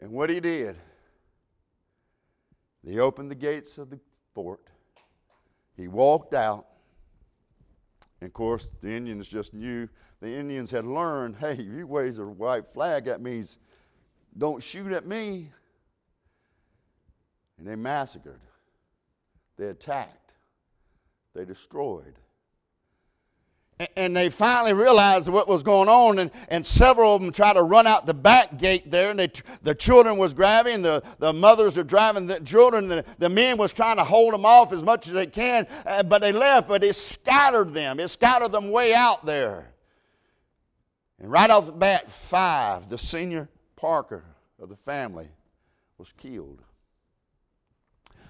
And 0.00 0.10
what 0.10 0.30
he 0.30 0.40
did, 0.40 0.74
he 2.84 2.98
opened 2.98 3.30
the 3.30 3.36
gates 3.36 3.78
of 3.78 3.88
the 3.88 4.00
fort. 4.34 4.58
He 5.76 5.86
walked 5.86 6.34
out. 6.34 6.66
And 8.20 8.26
of 8.26 8.32
course, 8.32 8.68
the 8.82 8.90
Indians 8.90 9.28
just 9.28 9.54
knew. 9.54 9.88
The 10.20 10.28
Indians 10.28 10.72
had 10.72 10.84
learned 10.84 11.36
hey, 11.36 11.52
if 11.52 11.60
you 11.60 11.86
raise 11.86 12.18
a 12.18 12.26
white 12.26 12.66
flag, 12.74 13.04
that 13.04 13.20
means 13.20 13.58
don't 14.36 14.60
shoot 14.60 14.90
at 14.90 15.06
me. 15.06 15.52
And 17.58 17.64
they 17.68 17.76
massacred, 17.76 18.40
they 19.56 19.66
attacked 19.66 20.21
they 21.34 21.44
destroyed. 21.44 22.14
And 23.96 24.14
they 24.14 24.28
finally 24.28 24.74
realized 24.74 25.26
what 25.28 25.48
was 25.48 25.62
going 25.62 25.88
on, 25.88 26.18
and, 26.20 26.30
and 26.48 26.64
several 26.64 27.16
of 27.16 27.22
them 27.22 27.32
tried 27.32 27.54
to 27.54 27.62
run 27.62 27.86
out 27.86 28.06
the 28.06 28.14
back 28.14 28.56
gate 28.58 28.90
there, 28.90 29.10
and 29.10 29.18
they, 29.18 29.32
the 29.62 29.74
children 29.74 30.18
was 30.18 30.34
grabbing, 30.34 30.82
the, 30.82 31.02
the 31.18 31.32
mothers 31.32 31.76
are 31.76 31.82
driving 31.82 32.26
the 32.26 32.38
children, 32.40 32.86
the, 32.86 33.04
the 33.18 33.28
men 33.28 33.56
was 33.56 33.72
trying 33.72 33.96
to 33.96 34.04
hold 34.04 34.34
them 34.34 34.44
off 34.44 34.72
as 34.72 34.84
much 34.84 35.08
as 35.08 35.14
they 35.14 35.26
can, 35.26 35.66
uh, 35.84 36.02
but 36.02 36.20
they 36.20 36.32
left, 36.32 36.68
but 36.68 36.84
it 36.84 36.94
scattered 36.94 37.74
them. 37.74 37.98
It 37.98 38.08
scattered 38.08 38.52
them 38.52 38.70
way 38.70 38.94
out 38.94 39.26
there. 39.26 39.72
And 41.18 41.30
right 41.30 41.50
off 41.50 41.66
the 41.66 41.72
bat, 41.72 42.10
five, 42.10 42.88
the 42.88 42.98
senior 42.98 43.48
Parker 43.74 44.22
of 44.60 44.68
the 44.68 44.76
family, 44.76 45.28
was 45.98 46.12
killed. 46.16 46.62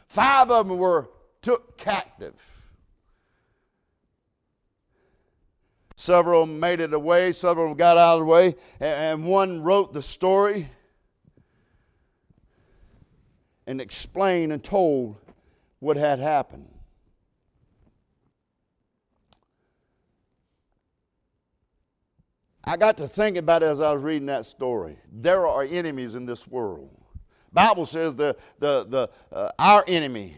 Five 0.07 0.51
of 0.51 0.69
them 0.69 0.79
were 0.79 1.11
took 1.43 1.77
captive. 1.77 2.52
Several 6.03 6.47
made 6.47 6.81
it 6.81 6.93
away, 6.93 7.31
several 7.31 7.77
got 7.77 7.97
out 7.97 8.15
of 8.15 8.19
the 8.19 8.25
way, 8.25 8.57
and 8.81 9.25
one 9.25 9.63
wrote 9.63 9.93
the 9.93 10.03
story 10.03 10.69
and 13.69 13.81
explained 13.81 14.53
and 14.53 14.65
told 14.65 15.15
what 15.79 15.97
had 15.97 16.19
happened. 16.19 16.69
I 22.65 22.77
got 22.77 22.97
to 22.97 23.07
think 23.07 23.37
about 23.37 23.63
it 23.63 23.67
as 23.67 23.81
I 23.81 23.93
was 23.93 24.03
reading 24.03 24.27
that 24.27 24.45
story. 24.45 24.99
There 25.13 25.47
are 25.47 25.63
enemies 25.63 26.17
in 26.17 26.27
this 26.27 26.49
world. 26.49 26.91
Bible 27.53 27.87
says 27.87 28.17
the, 28.17 28.35
the, 28.59 28.87
the, 28.89 29.11
uh, 29.33 29.53
our 29.57 29.85
enemy, 29.87 30.35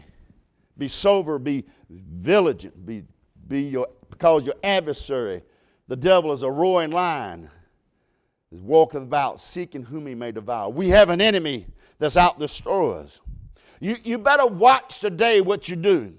be 0.77 0.87
sober, 0.87 1.39
be 1.39 1.65
vigilant, 1.89 2.85
be, 2.85 3.03
be 3.47 3.63
your, 3.63 3.87
because 4.11 4.45
your 4.45 4.55
adversary 4.63 5.41
the 5.87 5.95
devil 5.95 6.31
is 6.31 6.43
a 6.43 6.49
roaring 6.51 6.91
lion, 6.91 7.49
is 8.51 8.61
walketh 8.61 9.03
about 9.03 9.41
seeking 9.41 9.83
whom 9.83 10.07
he 10.07 10.15
may 10.15 10.31
devour. 10.31 10.69
We 10.69 10.89
have 10.89 11.09
an 11.09 11.21
enemy 11.21 11.67
that's 11.99 12.17
out 12.17 12.39
to 12.39 12.47
destroy 12.47 12.99
us. 12.99 13.21
You, 13.79 13.97
you 14.03 14.17
better 14.17 14.45
watch 14.45 14.99
today 14.99 15.41
what 15.41 15.67
you 15.69 15.75
do. 15.75 16.13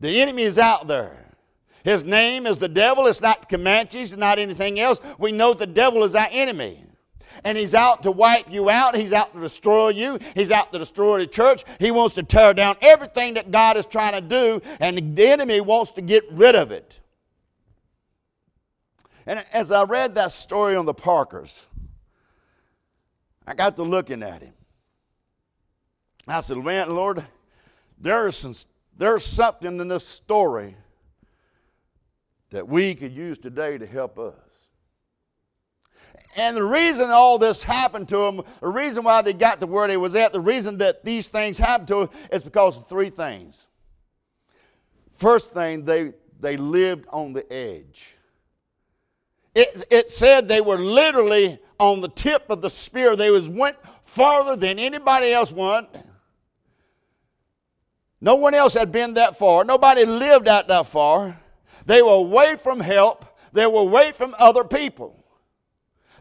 The 0.00 0.20
enemy 0.20 0.42
is 0.42 0.58
out 0.58 0.86
there. 0.86 1.34
His 1.82 2.04
name 2.04 2.46
is 2.46 2.58
the 2.58 2.68
devil. 2.68 3.06
It's 3.06 3.20
not 3.20 3.48
Comanches, 3.48 4.12
it's 4.12 4.16
not 4.16 4.38
anything 4.38 4.78
else. 4.80 5.00
We 5.18 5.32
know 5.32 5.54
the 5.54 5.66
devil 5.66 6.04
is 6.04 6.14
our 6.14 6.28
enemy. 6.30 6.84
and 7.44 7.56
he's 7.56 7.74
out 7.74 8.02
to 8.02 8.10
wipe 8.10 8.50
you 8.50 8.70
out. 8.70 8.96
He's 8.96 9.12
out 9.12 9.32
to 9.34 9.40
destroy 9.40 9.90
you. 9.90 10.18
He's 10.34 10.50
out 10.50 10.72
to 10.72 10.78
destroy 10.78 11.18
the 11.18 11.26
church. 11.26 11.64
He 11.78 11.90
wants 11.90 12.14
to 12.16 12.22
tear 12.22 12.54
down 12.54 12.76
everything 12.80 13.34
that 13.34 13.50
God 13.50 13.76
is 13.76 13.86
trying 13.86 14.12
to 14.12 14.20
do, 14.20 14.60
and 14.80 15.16
the 15.16 15.28
enemy 15.28 15.60
wants 15.60 15.92
to 15.92 16.02
get 16.02 16.24
rid 16.32 16.54
of 16.54 16.70
it. 16.70 17.00
And 19.26 19.44
as 19.52 19.72
I 19.72 19.82
read 19.82 20.14
that 20.14 20.32
story 20.32 20.76
on 20.76 20.86
the 20.86 20.94
Parkers, 20.94 21.66
I 23.46 23.54
got 23.54 23.76
to 23.76 23.82
looking 23.82 24.22
at 24.22 24.42
him. 24.42 24.52
I 26.28 26.40
said, 26.40 26.58
Man, 26.58 26.94
Lord, 26.94 27.24
there's, 27.98 28.36
some, 28.36 28.54
there's 28.96 29.24
something 29.24 29.80
in 29.80 29.88
this 29.88 30.06
story 30.06 30.76
that 32.50 32.68
we 32.68 32.94
could 32.94 33.12
use 33.12 33.38
today 33.38 33.78
to 33.78 33.86
help 33.86 34.18
us. 34.18 34.34
And 36.36 36.56
the 36.56 36.62
reason 36.62 37.10
all 37.10 37.38
this 37.38 37.62
happened 37.62 38.08
to 38.10 38.18
them, 38.18 38.42
the 38.60 38.68
reason 38.68 39.04
why 39.04 39.22
they 39.22 39.32
got 39.32 39.58
to 39.60 39.66
where 39.66 39.88
they 39.88 39.96
was 39.96 40.14
at, 40.14 40.32
the 40.32 40.40
reason 40.40 40.78
that 40.78 41.02
these 41.02 41.28
things 41.28 41.56
happened 41.56 41.88
to 41.88 41.94
them 41.94 42.08
is 42.30 42.42
because 42.42 42.76
of 42.76 42.86
three 42.86 43.08
things. 43.08 43.66
First 45.14 45.54
thing, 45.54 45.84
they, 45.84 46.12
they 46.38 46.58
lived 46.58 47.06
on 47.10 47.32
the 47.32 47.50
edge. 47.50 48.15
It, 49.56 49.84
it 49.90 50.10
said 50.10 50.48
they 50.48 50.60
were 50.60 50.76
literally 50.76 51.58
on 51.80 52.02
the 52.02 52.10
tip 52.10 52.50
of 52.50 52.60
the 52.60 52.68
spear. 52.68 53.16
They 53.16 53.30
was 53.30 53.48
went 53.48 53.78
farther 54.04 54.54
than 54.54 54.78
anybody 54.78 55.32
else 55.32 55.50
went. 55.50 55.88
No 58.20 58.34
one 58.34 58.52
else 58.52 58.74
had 58.74 58.92
been 58.92 59.14
that 59.14 59.38
far. 59.38 59.64
Nobody 59.64 60.04
lived 60.04 60.46
out 60.46 60.68
that 60.68 60.86
far. 60.88 61.40
They 61.86 62.02
were 62.02 62.10
away 62.10 62.56
from 62.56 62.80
help. 62.80 63.24
They 63.54 63.66
were 63.66 63.80
away 63.80 64.12
from 64.12 64.36
other 64.38 64.62
people. 64.62 65.24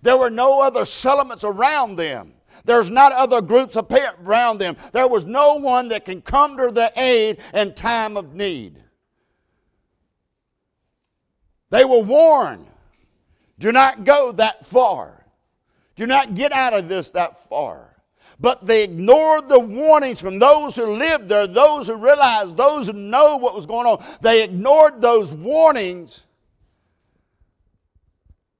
There 0.01 0.15
were 0.15 0.29
no 0.29 0.61
other 0.61 0.85
settlements 0.85 1.43
around 1.43 1.97
them. 1.97 2.35
There's 2.63 2.89
not 2.89 3.11
other 3.11 3.41
groups 3.41 3.75
around 3.75 4.59
them. 4.59 4.77
There 4.93 5.09
was 5.09 5.25
no 5.25 5.55
one 5.55 5.89
that 5.89 6.05
can 6.05 6.21
come 6.21 6.55
to 6.55 6.71
their 6.71 6.91
aid 6.95 7.41
in 7.53 7.73
time 7.73 8.15
of 8.15 8.33
need. 8.33 8.81
They 11.69 11.83
were 11.83 11.99
warned 11.99 12.69
do 13.59 13.71
not 13.71 14.03
go 14.03 14.31
that 14.33 14.65
far. 14.65 15.25
Do 15.95 16.05
not 16.05 16.35
get 16.35 16.51
out 16.51 16.73
of 16.73 16.87
this 16.89 17.09
that 17.09 17.47
far. 17.49 17.95
But 18.39 18.65
they 18.65 18.83
ignored 18.83 19.47
the 19.47 19.59
warnings 19.59 20.19
from 20.19 20.39
those 20.39 20.75
who 20.75 20.85
lived 20.85 21.29
there, 21.29 21.47
those 21.47 21.87
who 21.87 21.95
realized, 21.95 22.57
those 22.57 22.87
who 22.87 22.93
know 22.93 23.37
what 23.37 23.55
was 23.55 23.65
going 23.65 23.87
on. 23.87 24.03
They 24.21 24.43
ignored 24.43 25.01
those 25.01 25.33
warnings 25.33 26.23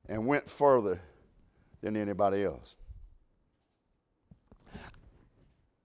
and 0.07 0.25
went 0.25 0.49
further 0.49 1.01
than 1.81 1.97
anybody 1.97 2.43
else. 2.43 2.75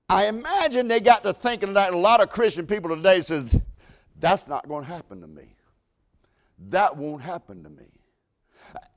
I 0.09 0.27
imagine 0.27 0.89
they 0.89 1.01
got 1.01 1.23
to 1.23 1.33
thinking 1.33 1.75
that 1.75 1.93
a 1.93 1.97
lot 1.97 2.21
of 2.21 2.31
Christian 2.31 2.67
people 2.67 2.95
today 2.95 3.21
says, 3.21 3.59
that's 4.19 4.47
not 4.47 4.69
going 4.69 4.85
to 4.85 4.91
happen 4.91 5.21
to 5.21 5.27
me. 5.27 5.55
That 6.69 6.97
won't 6.97 7.23
happen 7.23 7.63
to 7.63 7.71
me. 7.71 7.87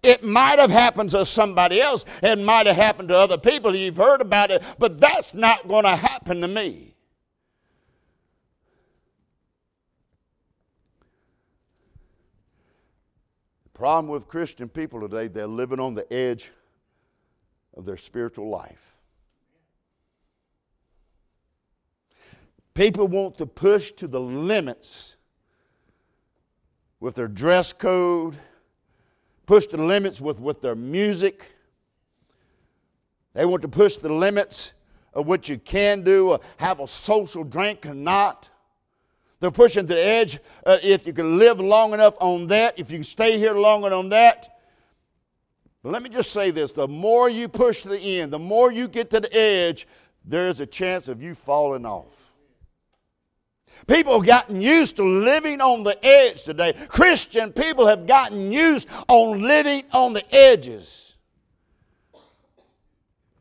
It 0.03 0.23
might 0.23 0.59
have 0.59 0.69
happened 0.69 1.11
to 1.11 1.25
somebody 1.25 1.81
else. 1.81 2.03
It 2.21 2.37
might 2.37 2.67
have 2.67 2.75
happened 2.75 3.07
to 3.09 3.17
other 3.17 3.37
people. 3.37 3.73
You've 3.73 3.97
heard 3.97 4.21
about 4.21 4.51
it, 4.51 4.61
but 4.77 4.99
that's 4.99 5.33
not 5.33 5.67
going 5.67 5.85
to 5.85 5.95
happen 5.95 6.41
to 6.41 6.47
me. 6.47 6.95
The 13.63 13.79
problem 13.79 14.07
with 14.11 14.27
Christian 14.27 14.67
people 14.67 14.99
today, 14.99 15.27
they're 15.27 15.47
living 15.47 15.79
on 15.79 15.93
the 15.93 16.11
edge 16.11 16.51
of 17.75 17.85
their 17.85 17.97
spiritual 17.97 18.49
life. 18.49 18.97
People 22.73 23.07
want 23.07 23.37
to 23.37 23.45
push 23.45 23.91
to 23.93 24.07
the 24.07 24.19
limits 24.19 25.15
with 26.99 27.15
their 27.15 27.27
dress 27.27 27.71
code 27.71 28.37
push 29.45 29.67
the 29.67 29.77
limits 29.77 30.21
with, 30.21 30.39
with 30.39 30.61
their 30.61 30.75
music. 30.75 31.45
They 33.33 33.45
want 33.45 33.61
to 33.63 33.67
push 33.67 33.97
the 33.97 34.13
limits 34.13 34.73
of 35.13 35.27
what 35.27 35.49
you 35.49 35.57
can 35.57 36.03
do, 36.03 36.37
have 36.57 36.79
a 36.79 36.87
social 36.87 37.43
drink 37.43 37.85
or 37.85 37.93
not. 37.93 38.49
They're 39.39 39.51
pushing 39.51 39.85
to 39.87 39.93
the 39.93 40.01
edge. 40.01 40.39
Uh, 40.65 40.77
if 40.81 41.05
you 41.05 41.13
can 41.13 41.37
live 41.37 41.59
long 41.59 41.93
enough 41.93 42.15
on 42.19 42.47
that, 42.47 42.79
if 42.79 42.91
you 42.91 42.99
can 42.99 43.03
stay 43.03 43.37
here 43.37 43.53
long 43.53 43.83
enough 43.83 43.99
on 43.99 44.09
that. 44.09 44.57
But 45.81 45.91
let 45.91 46.01
me 46.01 46.09
just 46.09 46.31
say 46.31 46.49
this 46.49 46.71
the 46.71 46.87
more 46.87 47.29
you 47.29 47.49
push 47.49 47.81
to 47.81 47.89
the 47.89 47.99
end, 47.99 48.31
the 48.31 48.39
more 48.39 48.71
you 48.71 48.87
get 48.87 49.09
to 49.11 49.19
the 49.19 49.35
edge, 49.35 49.85
there's 50.23 50.61
a 50.61 50.65
chance 50.65 51.09
of 51.09 51.21
you 51.21 51.35
falling 51.35 51.85
off. 51.85 52.22
People 53.87 54.13
have 54.13 54.25
gotten 54.25 54.61
used 54.61 54.95
to 54.97 55.03
living 55.03 55.61
on 55.61 55.83
the 55.83 56.03
edge 56.05 56.43
today. 56.43 56.73
Christian 56.87 57.51
people 57.51 57.87
have 57.87 58.07
gotten 58.07 58.51
used 58.51 58.87
on 59.07 59.41
living 59.41 59.83
on 59.91 60.13
the 60.13 60.35
edges. 60.35 61.15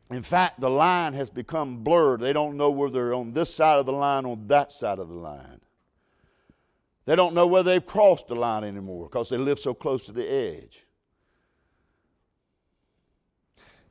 In 0.09 0.21
fact, 0.21 0.59
the 0.59 0.69
line 0.69 1.13
has 1.13 1.29
become 1.29 1.83
blurred. 1.83 2.19
They 2.19 2.33
don't 2.33 2.57
know 2.57 2.69
whether 2.69 2.93
they're 2.93 3.13
on 3.13 3.33
this 3.33 3.53
side 3.53 3.79
of 3.79 3.85
the 3.85 3.93
line 3.93 4.25
or 4.25 4.37
that 4.47 4.71
side 4.71 4.99
of 4.99 5.07
the 5.07 5.15
line. 5.15 5.61
They 7.05 7.15
don't 7.15 7.33
know 7.33 7.47
whether 7.47 7.71
they've 7.71 7.85
crossed 7.85 8.27
the 8.27 8.35
line 8.35 8.63
anymore 8.63 9.07
because 9.07 9.29
they 9.29 9.37
live 9.37 9.59
so 9.59 9.73
close 9.73 10.05
to 10.05 10.11
the 10.11 10.31
edge. 10.31 10.85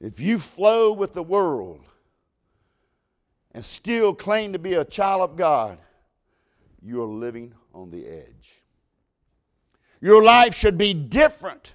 If 0.00 0.18
you 0.18 0.38
flow 0.38 0.92
with 0.92 1.14
the 1.14 1.22
world 1.22 1.84
and 3.52 3.64
still 3.64 4.14
claim 4.14 4.52
to 4.52 4.58
be 4.58 4.74
a 4.74 4.84
child 4.84 5.22
of 5.22 5.36
God, 5.36 5.78
you 6.84 7.02
are 7.02 7.06
living 7.06 7.54
on 7.74 7.90
the 7.90 8.06
edge. 8.06 8.62
Your 10.00 10.22
life 10.22 10.54
should 10.54 10.76
be 10.76 10.94
different 10.94 11.74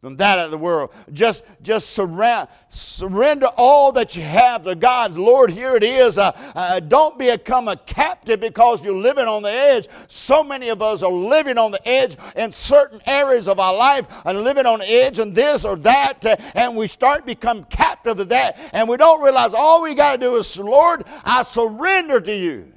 than 0.00 0.14
that 0.16 0.38
of 0.38 0.52
the 0.52 0.58
world. 0.58 0.92
Just, 1.12 1.44
just 1.60 1.90
surround, 1.90 2.48
surrender 2.68 3.48
all 3.56 3.90
that 3.92 4.14
you 4.14 4.22
have 4.22 4.64
to 4.64 4.76
God's 4.76 5.18
Lord. 5.18 5.50
Here 5.50 5.74
it 5.74 5.82
is. 5.82 6.18
Uh, 6.18 6.30
uh, 6.54 6.78
don't 6.80 7.18
become 7.18 7.66
a 7.66 7.76
captive 7.76 8.38
because 8.38 8.82
you're 8.84 8.96
living 8.96 9.26
on 9.26 9.42
the 9.42 9.50
edge. 9.50 9.88
So 10.06 10.44
many 10.44 10.68
of 10.68 10.80
us 10.80 11.02
are 11.02 11.10
living 11.10 11.58
on 11.58 11.72
the 11.72 11.86
edge 11.86 12.16
in 12.36 12.52
certain 12.52 13.00
areas 13.06 13.48
of 13.48 13.58
our 13.58 13.76
life 13.76 14.06
and 14.24 14.42
living 14.42 14.66
on 14.66 14.78
the 14.78 14.88
edge 14.88 15.18
and 15.18 15.34
this 15.34 15.64
or 15.64 15.76
that, 15.78 16.24
uh, 16.24 16.36
and 16.54 16.76
we 16.76 16.86
start 16.86 17.26
become 17.26 17.64
captive 17.64 18.20
of 18.20 18.28
that, 18.28 18.56
and 18.72 18.88
we 18.88 18.96
don't 18.96 19.22
realize 19.22 19.52
all 19.52 19.82
we 19.82 19.94
got 19.94 20.12
to 20.12 20.18
do 20.18 20.36
is, 20.36 20.56
Lord, 20.56 21.04
I 21.24 21.42
surrender 21.42 22.20
to 22.20 22.34
you. 22.34 22.72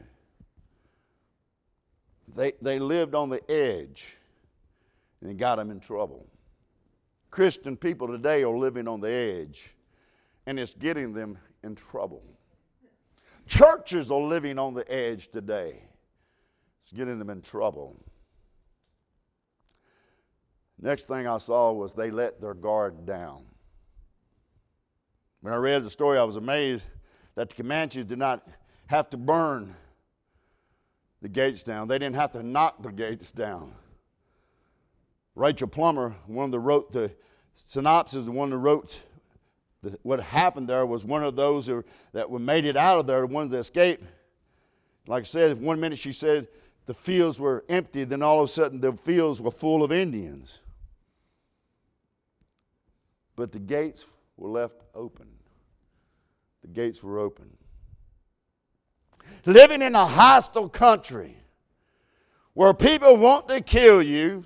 They, 2.41 2.53
they 2.59 2.79
lived 2.79 3.13
on 3.13 3.29
the 3.29 3.51
edge 3.51 4.17
and 5.21 5.29
it 5.29 5.37
got 5.37 5.57
them 5.57 5.69
in 5.69 5.79
trouble. 5.79 6.25
Christian 7.29 7.77
people 7.77 8.07
today 8.07 8.41
are 8.41 8.57
living 8.57 8.87
on 8.87 8.99
the 8.99 9.11
edge 9.11 9.75
and 10.47 10.59
it's 10.59 10.73
getting 10.73 11.13
them 11.13 11.37
in 11.63 11.75
trouble. 11.75 12.23
Churches 13.45 14.11
are 14.11 14.19
living 14.19 14.57
on 14.57 14.73
the 14.73 14.91
edge 14.91 15.29
today. 15.29 15.83
It's 16.81 16.91
getting 16.91 17.19
them 17.19 17.29
in 17.29 17.43
trouble. 17.43 18.03
Next 20.79 21.07
thing 21.07 21.27
I 21.27 21.37
saw 21.37 21.71
was 21.71 21.93
they 21.93 22.09
let 22.09 22.41
their 22.41 22.55
guard 22.55 23.05
down. 23.05 23.45
When 25.41 25.53
I 25.53 25.57
read 25.57 25.83
the 25.83 25.91
story, 25.91 26.17
I 26.17 26.23
was 26.23 26.37
amazed 26.37 26.87
that 27.35 27.49
the 27.49 27.55
Comanches 27.55 28.05
did 28.05 28.17
not 28.17 28.47
have 28.87 29.11
to 29.11 29.17
burn 29.17 29.75
the 31.21 31.29
gates 31.29 31.63
down. 31.63 31.87
They 31.87 31.99
didn't 31.99 32.15
have 32.15 32.31
to 32.33 32.43
knock 32.43 32.81
the 32.81 32.91
gates 32.91 33.31
down. 33.31 33.73
Rachel 35.35 35.67
Plummer, 35.67 36.15
one 36.25 36.45
of 36.45 36.51
that 36.51 36.59
wrote 36.59 36.91
the 36.91 37.11
synopsis, 37.55 38.25
the 38.25 38.31
one 38.31 38.49
that 38.49 38.57
wrote 38.57 39.01
the, 39.81 39.97
what 40.03 40.19
happened 40.19 40.67
there, 40.67 40.85
was 40.85 41.05
one 41.05 41.23
of 41.23 41.35
those 41.35 41.67
who, 41.67 41.83
that 42.13 42.29
made 42.31 42.65
it 42.65 42.75
out 42.75 42.99
of 42.99 43.07
there, 43.07 43.21
the 43.21 43.27
ones 43.27 43.51
that 43.51 43.57
escaped. 43.57 44.03
Like 45.07 45.21
I 45.21 45.25
said, 45.25 45.61
one 45.61 45.79
minute 45.79 45.99
she 45.99 46.11
said 46.11 46.47
the 46.85 46.93
fields 46.93 47.39
were 47.39 47.63
empty, 47.69 48.03
then 48.03 48.21
all 48.21 48.41
of 48.41 48.49
a 48.49 48.51
sudden 48.51 48.81
the 48.81 48.93
fields 48.93 49.39
were 49.39 49.51
full 49.51 49.83
of 49.83 49.91
Indians. 49.91 50.59
But 53.35 53.51
the 53.51 53.59
gates 53.59 54.05
were 54.37 54.49
left 54.49 54.83
open. 54.93 55.27
The 56.61 56.67
gates 56.67 57.01
were 57.01 57.19
open 57.19 57.57
living 59.45 59.81
in 59.81 59.95
a 59.95 60.05
hostile 60.05 60.69
country 60.69 61.37
where 62.53 62.73
people 62.73 63.17
want 63.17 63.47
to 63.47 63.61
kill 63.61 64.01
you, 64.01 64.45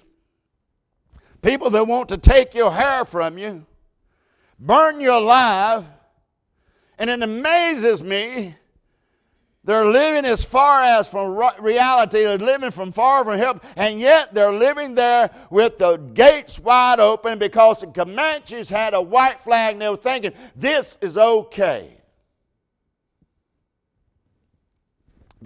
people 1.41 1.69
that 1.71 1.87
want 1.87 2.09
to 2.09 2.17
take 2.17 2.53
your 2.53 2.71
hair 2.71 3.05
from 3.05 3.37
you, 3.37 3.65
burn 4.59 4.99
you 4.99 5.11
alive, 5.11 5.85
and 6.97 7.09
it 7.09 7.21
amazes 7.21 8.03
me 8.03 8.55
They're 9.65 9.85
living 9.85 10.25
as 10.25 10.45
far 10.45 10.83
as 10.83 11.07
from 11.07 11.41
reality. 11.59 12.23
They're 12.23 12.37
living 12.37 12.69
from 12.69 12.91
far 12.91 13.23
from 13.25 13.39
help, 13.39 13.63
and 13.75 13.99
yet 13.99 14.31
they're 14.31 14.53
living 14.53 14.93
there 14.93 15.31
with 15.49 15.79
the 15.79 15.97
gates 15.97 16.59
wide 16.59 16.99
open 16.99 17.39
because 17.39 17.79
the 17.79 17.87
Comanches 17.87 18.69
had 18.69 18.93
a 18.93 19.01
white 19.01 19.41
flag 19.41 19.73
and 19.73 19.81
they 19.81 19.89
were 19.89 19.97
thinking, 19.97 20.33
this 20.55 20.99
is 21.01 21.17
okay. 21.17 21.94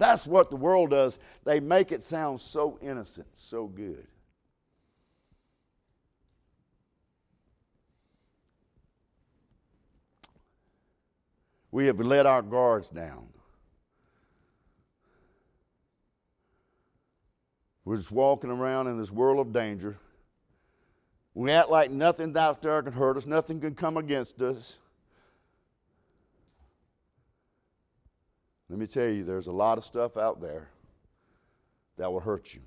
That's 0.00 0.26
what 0.26 0.48
the 0.48 0.56
world 0.56 0.92
does. 0.92 1.18
They 1.44 1.60
make 1.60 1.92
it 1.92 2.02
sound 2.02 2.40
so 2.40 2.78
innocent, 2.80 3.26
so 3.34 3.66
good. 3.66 4.06
We 11.70 11.84
have 11.84 12.00
let 12.00 12.24
our 12.24 12.40
guards 12.40 12.88
down. 12.88 13.26
We're 17.84 17.98
just 17.98 18.10
walking 18.10 18.50
around 18.50 18.86
in 18.86 18.96
this 18.98 19.10
world 19.12 19.46
of 19.46 19.52
danger. 19.52 19.98
We 21.34 21.50
act 21.50 21.68
like 21.68 21.90
nothing 21.90 22.34
out 22.38 22.62
there 22.62 22.82
can 22.82 22.94
hurt 22.94 23.18
us, 23.18 23.26
nothing 23.26 23.60
can 23.60 23.74
come 23.74 23.98
against 23.98 24.40
us. 24.40 24.78
Let 28.70 28.78
me 28.78 28.86
tell 28.86 29.08
you, 29.08 29.24
there's 29.24 29.48
a 29.48 29.52
lot 29.52 29.78
of 29.78 29.84
stuff 29.84 30.16
out 30.16 30.40
there 30.40 30.68
that 31.98 32.10
will 32.10 32.20
hurt 32.20 32.54
you. 32.54 32.60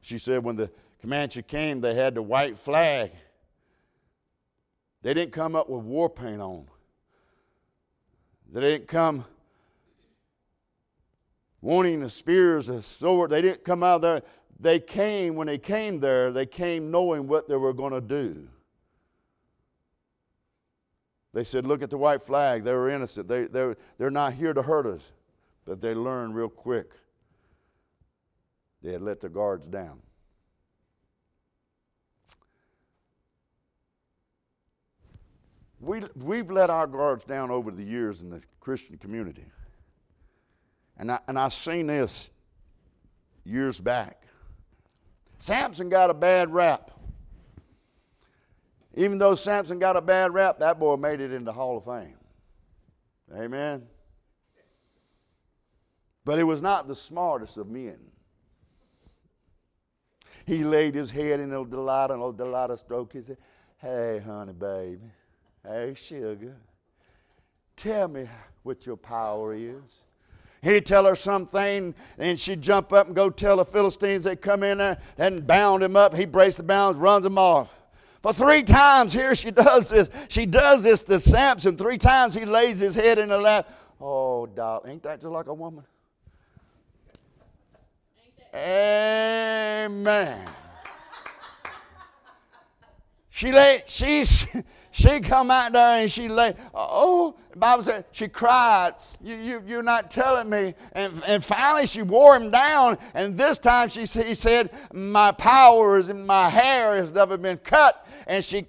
She 0.00 0.16
said 0.16 0.42
when 0.42 0.56
the 0.56 0.70
Comanche 1.02 1.42
came, 1.42 1.82
they 1.82 1.94
had 1.94 2.14
the 2.14 2.22
white 2.22 2.56
flag. 2.56 3.12
They 5.02 5.12
didn't 5.12 5.32
come 5.32 5.54
up 5.54 5.68
with 5.68 5.84
war 5.84 6.08
paint 6.08 6.40
on. 6.40 6.66
They 8.50 8.60
didn't 8.60 8.88
come 8.88 9.26
wanting 11.60 12.00
the 12.00 12.08
spears, 12.08 12.68
the 12.68 12.80
sword. 12.80 13.32
They 13.32 13.42
didn't 13.42 13.64
come 13.64 13.82
out 13.82 14.00
there. 14.00 14.22
They 14.58 14.80
came, 14.80 15.34
when 15.34 15.46
they 15.46 15.58
came 15.58 16.00
there, 16.00 16.32
they 16.32 16.46
came 16.46 16.90
knowing 16.90 17.28
what 17.28 17.48
they 17.50 17.56
were 17.56 17.74
going 17.74 17.92
to 17.92 18.00
do. 18.00 18.48
They 21.36 21.44
said, 21.44 21.66
Look 21.66 21.82
at 21.82 21.90
the 21.90 21.98
white 21.98 22.22
flag. 22.22 22.64
They 22.64 22.72
were 22.72 22.88
innocent. 22.88 23.28
They, 23.28 23.44
they're, 23.44 23.76
they're 23.98 24.08
not 24.08 24.32
here 24.32 24.54
to 24.54 24.62
hurt 24.62 24.86
us. 24.86 25.12
But 25.66 25.82
they 25.82 25.94
learned 25.94 26.34
real 26.34 26.48
quick 26.48 26.92
they 28.82 28.92
had 28.92 29.02
let 29.02 29.20
the 29.20 29.28
guards 29.28 29.66
down. 29.66 30.00
We, 35.78 36.04
we've 36.14 36.50
let 36.50 36.70
our 36.70 36.86
guards 36.86 37.24
down 37.24 37.50
over 37.50 37.70
the 37.70 37.84
years 37.84 38.22
in 38.22 38.30
the 38.30 38.40
Christian 38.58 38.96
community. 38.96 39.44
And, 40.96 41.12
I, 41.12 41.18
and 41.28 41.38
I've 41.38 41.52
seen 41.52 41.88
this 41.88 42.30
years 43.44 43.78
back. 43.78 44.22
Samson 45.38 45.90
got 45.90 46.08
a 46.08 46.14
bad 46.14 46.50
rap. 46.54 46.92
Even 48.96 49.18
though 49.18 49.34
Samson 49.34 49.78
got 49.78 49.96
a 49.96 50.00
bad 50.00 50.32
rap, 50.32 50.58
that 50.58 50.78
boy 50.80 50.96
made 50.96 51.20
it 51.20 51.30
into 51.30 51.52
Hall 51.52 51.76
of 51.76 51.84
Fame. 51.84 52.16
Amen. 53.34 53.86
But 56.24 56.38
he 56.38 56.44
was 56.44 56.62
not 56.62 56.88
the 56.88 56.94
smartest 56.94 57.58
of 57.58 57.68
men. 57.68 57.98
He 60.46 60.64
laid 60.64 60.94
his 60.94 61.10
head 61.10 61.40
in 61.40 61.52
old 61.52 61.70
Delilah, 61.70 62.14
and 62.14 62.22
old 62.22 62.38
Delilah 62.38 62.78
stroked 62.78 63.12
his 63.12 63.28
head. 63.28 63.38
Hey, 63.78 64.22
honey, 64.24 64.52
baby. 64.52 65.10
Hey, 65.62 65.94
sugar. 65.94 66.56
Tell 67.76 68.08
me 68.08 68.28
what 68.62 68.86
your 68.86 68.96
power 68.96 69.54
is. 69.54 69.82
He'd 70.62 70.86
tell 70.86 71.04
her 71.04 71.14
something, 71.14 71.94
and 72.18 72.40
she'd 72.40 72.62
jump 72.62 72.92
up 72.92 73.06
and 73.06 73.14
go 73.14 73.28
tell 73.28 73.58
the 73.58 73.64
Philistines 73.64 74.24
they 74.24 74.36
come 74.36 74.62
in 74.62 74.78
there 74.78 74.98
and 75.18 75.46
bound 75.46 75.82
him 75.82 75.96
up. 75.96 76.14
He 76.14 76.24
breaks 76.24 76.56
the 76.56 76.62
bounds, 76.62 76.98
runs 76.98 77.24
them 77.24 77.38
off. 77.38 77.72
For 78.26 78.32
three 78.32 78.64
times 78.64 79.12
here 79.12 79.36
she 79.36 79.52
does 79.52 79.88
this. 79.88 80.10
She 80.26 80.46
does 80.46 80.82
this 80.82 81.00
to 81.04 81.20
Samson. 81.20 81.76
Three 81.76 81.96
times 81.96 82.34
he 82.34 82.44
lays 82.44 82.80
his 82.80 82.96
head 82.96 83.20
in 83.20 83.28
the 83.28 83.38
lap. 83.38 83.70
Oh, 84.00 84.46
doll, 84.46 84.82
ain't 84.84 85.04
that 85.04 85.20
just 85.20 85.30
like 85.30 85.46
a 85.46 85.54
woman? 85.54 85.84
Amen. 88.52 90.44
She 93.36 93.52
lay, 93.52 93.82
she's 93.84 94.46
she 94.92 95.20
come 95.20 95.50
out 95.50 95.72
there 95.72 95.98
and 95.98 96.10
she 96.10 96.26
lay, 96.26 96.54
oh, 96.72 97.36
the 97.50 97.58
Bible 97.58 97.82
said 97.82 98.06
she 98.10 98.28
cried. 98.28 98.94
You, 99.22 99.34
you, 99.36 99.62
you're 99.66 99.82
not 99.82 100.10
telling 100.10 100.48
me. 100.48 100.74
And, 100.92 101.22
and 101.26 101.44
finally 101.44 101.86
she 101.86 102.00
wore 102.00 102.34
him 102.34 102.50
down. 102.50 102.96
And 103.12 103.36
this 103.36 103.58
time 103.58 103.90
she 103.90 104.06
he 104.06 104.32
said, 104.32 104.70
my 104.90 105.32
powers 105.32 106.08
and 106.08 106.26
my 106.26 106.48
hair 106.48 106.96
has 106.96 107.12
never 107.12 107.36
been 107.36 107.58
cut. 107.58 108.06
And 108.26 108.42
she, 108.42 108.64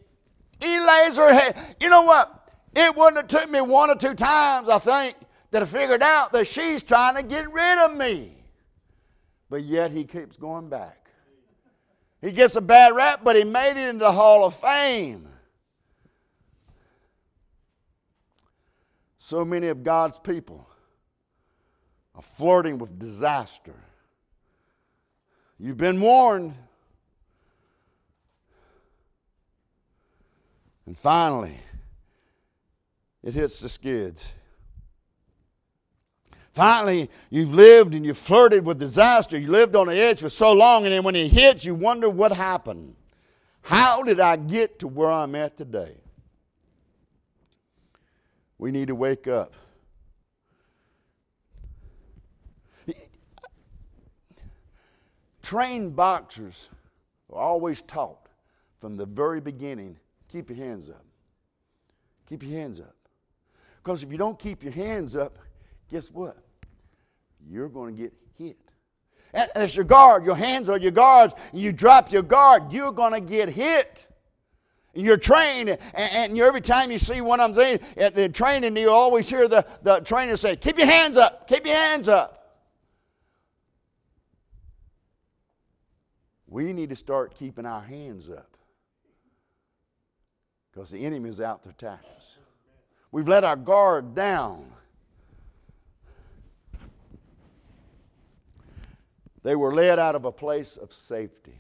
he 0.60 0.82
lays 0.82 1.16
her 1.16 1.32
head. 1.32 1.58
You 1.80 1.90
know 1.90 2.02
what? 2.02 2.52
It 2.76 2.94
wouldn't 2.94 3.16
have 3.16 3.28
took 3.30 3.50
me 3.50 3.62
one 3.62 3.90
or 3.90 3.96
two 3.96 4.16
times, 4.16 4.68
I 4.68 4.80
think, 4.80 5.16
that 5.52 5.62
I 5.62 5.66
figured 5.66 6.04
out 6.04 6.34
that 6.34 6.46
she's 6.46 6.84
trying 6.84 7.16
to 7.16 7.24
get 7.24 7.50
rid 7.54 7.86
of 7.86 7.96
me. 7.96 8.34
But 9.50 9.64
yet 9.64 9.92
he 9.92 10.04
keeps 10.04 10.36
going 10.36 10.68
back. 10.68 11.07
He 12.22 12.32
gets 12.32 12.56
a 12.56 12.62
bad 12.62 12.96
rap, 12.96 13.22
but 13.24 13.36
he 13.36 13.44
made 13.44 13.72
it 13.72 13.90
into 13.90 14.06
the 14.06 14.12
Hall 14.12 14.46
of 14.46 14.56
Fame. 14.56 15.30
So 19.18 19.44
many 19.46 19.68
of 19.68 19.84
God's 19.84 20.18
people 20.18 20.68
are 22.16 22.22
flirting 22.22 22.78
with 22.78 22.98
disaster. 22.98 23.76
You've 25.60 25.78
been 25.78 26.00
warned. 26.00 26.54
And 30.86 30.98
finally, 30.98 31.60
it 33.22 33.34
hits 33.34 33.60
the 33.60 33.68
skids. 33.68 34.32
Finally, 36.58 37.08
you've 37.30 37.54
lived 37.54 37.94
and 37.94 38.04
you've 38.04 38.18
flirted 38.18 38.66
with 38.66 38.80
disaster. 38.80 39.38
You 39.38 39.52
lived 39.52 39.76
on 39.76 39.86
the 39.86 39.96
edge 39.96 40.22
for 40.22 40.30
so 40.30 40.54
long, 40.54 40.86
and 40.86 40.92
then 40.92 41.04
when 41.04 41.16
it 41.16 41.28
hits, 41.28 41.64
you 41.64 41.76
wonder 41.76 42.10
what 42.10 42.32
happened. 42.32 42.96
How 43.62 44.02
did 44.02 44.20
I 44.20 44.38
get 44.38 44.80
to 44.80 44.88
where 44.88 45.12
I'm 45.12 45.36
at 45.36 45.56
today? 45.56 45.98
We 48.58 48.72
need 48.72 48.88
to 48.88 48.96
wake 48.96 49.28
up. 49.28 49.54
Trained 55.44 55.96
boxers 55.96 56.70
are 57.32 57.40
always 57.40 57.82
taught 57.82 58.30
from 58.82 58.98
the 58.98 59.06
very 59.06 59.42
beginning 59.42 60.00
keep 60.28 60.50
your 60.50 60.58
hands 60.58 60.90
up. 60.90 61.06
Keep 62.28 62.42
your 62.42 62.60
hands 62.60 62.80
up. 62.80 62.96
Because 63.84 64.02
if 64.02 64.12
you 64.12 64.18
don't 64.18 64.40
keep 64.40 64.64
your 64.64 64.74
hands 64.74 65.16
up, 65.16 65.38
guess 65.88 66.10
what? 66.10 66.47
You're 67.50 67.70
going 67.70 67.96
to 67.96 68.02
get 68.04 68.14
hit. 68.38 68.58
As 69.56 69.76
your 69.76 69.86
guard, 69.86 70.26
your 70.26 70.36
hands 70.36 70.70
are 70.70 70.78
your 70.78 70.92
guards, 70.92 71.34
and 71.52 71.62
you 71.62 71.72
drop 71.72 72.12
your 72.12 72.22
guard, 72.22 72.72
you're 72.72 72.92
going 72.92 73.14
to 73.14 73.20
get 73.20 73.50
hit. 73.50 74.08
You're 74.94 75.18
trained, 75.18 75.70
and, 75.70 75.80
and 75.94 76.40
every 76.40 76.62
time 76.62 76.90
you 76.90 76.98
see 76.98 77.22
one 77.22 77.40
of 77.40 77.54
them 77.54 77.80
at 77.98 78.16
the 78.16 78.30
training, 78.30 78.76
you 78.78 78.90
always 78.90 79.30
hear 79.30 79.48
the, 79.48 79.66
the 79.84 80.00
trainer 80.00 80.36
say, 80.36 80.56
Keep 80.56 80.80
your 80.80 80.88
hands 80.88 81.18
up, 81.18 81.48
keep 81.48 81.66
your 81.66 81.76
hands 81.76 82.08
up. 82.08 82.34
We 86.48 86.74
need 86.74 86.90
to 86.90 86.96
start 86.96 87.36
keeping 87.36 87.66
our 87.66 87.82
hands 87.82 88.30
up 88.30 88.58
because 90.72 90.90
the 90.90 91.06
enemy 91.06 91.30
is 91.30 91.42
out 91.42 91.64
to 91.64 91.70
attack 91.70 92.00
us. 92.16 92.38
We've 93.12 93.28
let 93.28 93.44
our 93.44 93.56
guard 93.56 94.16
down. 94.16 94.72
They 99.48 99.56
were 99.56 99.74
led 99.74 99.98
out 99.98 100.14
of 100.14 100.26
a 100.26 100.32
place 100.34 100.76
of 100.76 100.92
safety. 100.92 101.58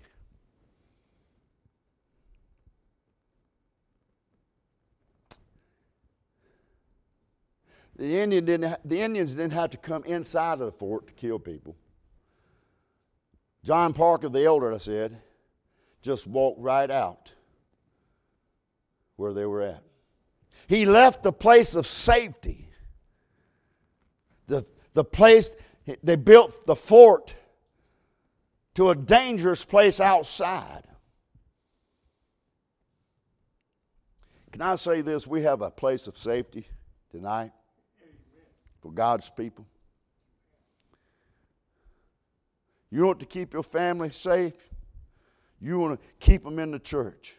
The, 7.95 8.19
Indian 8.19 8.43
didn't, 8.43 8.75
the 8.83 8.99
Indians 8.99 9.35
didn't 9.35 9.53
have 9.53 9.69
to 9.69 9.77
come 9.77 10.03
inside 10.03 10.59
of 10.59 10.65
the 10.65 10.71
fort 10.73 11.07
to 11.07 11.13
kill 11.13 11.39
people. 11.39 11.77
John 13.63 13.93
Parker, 13.93 14.27
the 14.27 14.43
elder, 14.43 14.73
I 14.73 14.79
said, 14.79 15.21
just 16.01 16.27
walked 16.27 16.59
right 16.59 16.91
out 16.91 17.35
where 19.15 19.31
they 19.31 19.45
were 19.45 19.61
at. 19.61 19.81
He 20.67 20.85
left 20.85 21.23
the 21.23 21.31
place 21.31 21.73
of 21.73 21.87
safety, 21.87 22.67
the, 24.47 24.65
the 24.91 25.05
place, 25.05 25.51
they 26.03 26.17
built 26.17 26.65
the 26.65 26.75
fort 26.75 27.33
to 28.77 28.91
a 28.91 28.95
dangerous 28.95 29.65
place 29.65 29.99
outside. 29.99 30.83
Can 34.51 34.61
I 34.61 34.75
say 34.75 35.01
this? 35.01 35.25
We 35.25 35.41
have 35.41 35.63
a 35.63 35.71
place 35.71 36.05
of 36.05 36.15
safety 36.15 36.67
tonight. 37.09 37.53
for 38.79 38.91
God's 38.91 39.31
people. 39.31 39.65
You 42.91 43.03
want 43.03 43.19
to 43.19 43.25
keep 43.25 43.51
your 43.51 43.63
family 43.63 44.11
safe? 44.11 44.53
You 45.59 45.79
want 45.79 45.99
to 45.99 46.07
keep 46.19 46.43
them 46.43 46.59
in 46.59 46.69
the 46.69 46.79
church. 46.79 47.35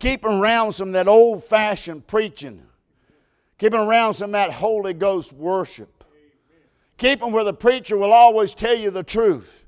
Keep 0.00 0.22
them 0.22 0.40
around 0.40 0.72
some 0.72 0.88
of 0.88 0.94
that 0.94 1.06
old 1.06 1.44
fashioned 1.44 2.08
preaching. 2.08 2.64
Keep 3.58 3.70
them 3.70 3.88
around 3.88 4.14
some 4.14 4.30
of 4.30 4.32
that 4.32 4.52
Holy 4.52 4.92
Ghost 4.92 5.32
worship. 5.32 6.02
Keep 6.98 7.20
them 7.20 7.30
where 7.30 7.44
the 7.44 7.54
preacher 7.54 7.96
will 7.96 8.12
always 8.12 8.54
tell 8.54 8.74
you 8.74 8.90
the 8.90 9.04
truth. 9.04 9.65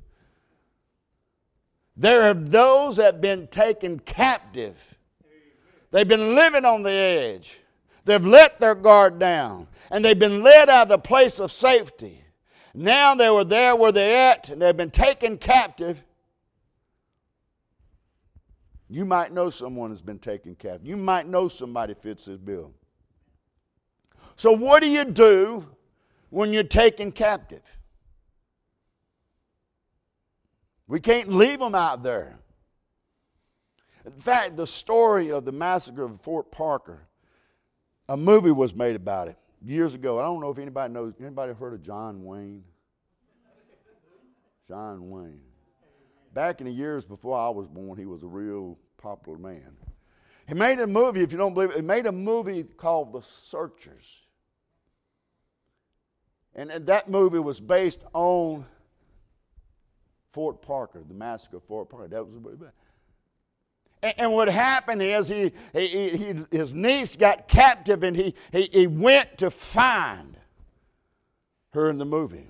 There 1.99 2.23
are 2.23 2.35
those 2.35 2.97
that 2.97 3.15
have 3.15 3.21
been 3.21 3.49
taken 3.49 3.99
captive. 3.99 4.77
They've 5.91 6.07
been 6.07 6.37
living 6.37 6.65
on 6.65 6.85
the 6.85 6.93
edge. 6.93 7.59
They've 8.05 8.25
let 8.25 8.61
their 8.61 8.77
guard 8.77 9.19
down. 9.19 9.67
And 9.91 10.05
they've 10.05 10.19
been 10.19 10.45
led 10.45 10.69
out 10.69 10.83
of 10.83 10.89
the 10.91 10.99
place 10.99 11.41
of 11.41 11.51
safety. 11.51 12.23
Now 12.73 13.17
they 13.17 13.29
were 13.29 13.43
there 13.43 13.75
where 13.75 13.91
they're 13.91 14.31
at, 14.31 14.49
and 14.49 14.63
they've 14.63 14.77
been 14.77 14.93
taken 14.93 15.39
captive. 15.39 16.05
You 18.89 19.05
might 19.05 19.33
know 19.33 19.51
someone 19.51 19.91
has 19.91 20.01
been 20.01 20.21
taken 20.21 20.55
captive. 20.55 20.87
You 20.87 20.97
might 20.97 21.27
know 21.27 21.49
somebody 21.49 21.95
fits 21.95 22.27
this 22.27 22.39
bill. 22.39 22.73
So, 24.37 24.53
what 24.53 24.83
do 24.83 24.89
you 24.89 25.05
do 25.05 25.67
when 26.31 26.53
you're 26.53 26.63
taken 26.63 27.11
captive? 27.11 27.63
We 30.89 31.01
can't 31.01 31.29
leave 31.29 31.61
them 31.61 31.75
out 31.75 32.03
there. 32.03 32.39
In 34.07 34.21
fact, 34.21 34.57
the 34.57 34.67
story 34.67 35.31
of 35.31 35.45
the 35.45 35.53
massacre 35.53 36.03
of 36.03 36.19
Fort 36.23 36.51
Parker, 36.51 37.07
a 38.09 38.17
movie 38.17 38.51
was 38.51 38.75
made 38.75 38.97
about 38.97 39.29
it 39.29 39.37
years 39.63 39.93
ago. 39.93 40.19
I 40.19 40.23
don't 40.23 40.41
know 40.41 40.51
if 40.51 40.59
anybody 40.59 40.93
knows. 40.93 41.13
Anybody 41.21 41.53
heard 41.53 41.75
of 41.75 41.83
John 41.83 42.25
Wayne? 42.25 42.65
John 44.67 45.11
Wayne. 45.11 45.43
Back 46.33 46.61
in 46.61 46.67
the 46.67 46.73
years 46.73 47.05
before 47.05 47.39
I 47.39 47.51
was 47.51 47.67
born, 47.67 47.99
he 47.99 48.07
was 48.07 48.23
a 48.23 48.27
real 48.27 48.79
popular 48.97 49.39
man. 49.39 49.77
He 50.47 50.55
made 50.55 50.79
a 50.79 50.87
movie, 50.87 51.23
if 51.23 51.33
you 51.33 51.39
don't 51.39 51.53
believe 51.53 51.71
it, 51.71 51.77
he 51.77 51.83
made 51.83 52.07
a 52.07 52.13
movie 52.13 52.63
called 52.63 53.13
The 53.13 53.21
Searchers. 53.21 54.23
And 56.55 56.71
that 56.71 57.11
movie 57.11 57.39
was 57.39 57.61
based 57.61 58.01
on 58.15 58.65
Fort 60.39 60.63
Parker, 60.63 61.03
the 61.03 61.15
massacre 61.15 61.57
of 61.57 61.65
Fort 61.65 61.89
Parker. 61.89 62.07
That 62.07 62.25
was 62.25 62.71
and 64.17 64.33
what 64.33 64.47
happened 64.47 65.03
is 65.03 65.27
he, 65.27 65.51
he, 65.73 66.11
he, 66.11 66.35
his 66.53 66.73
niece 66.73 67.17
got 67.17 67.49
captive 67.49 68.05
and 68.05 68.15
he, 68.17 68.37
he, 68.53 68.69
he 68.71 68.87
went 68.87 69.39
to 69.39 69.51
find 69.51 70.37
her 71.71 71.91
in 71.91 71.99
the 71.99 72.05
movie. 72.05 72.47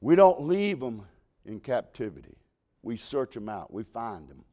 We 0.00 0.14
don't 0.14 0.42
leave 0.42 0.78
them 0.78 1.02
in 1.44 1.58
captivity. 1.58 2.36
We 2.84 2.96
search 2.96 3.34
them 3.34 3.48
out, 3.48 3.72
we 3.72 3.82
find 3.82 4.28
them. 4.28 4.44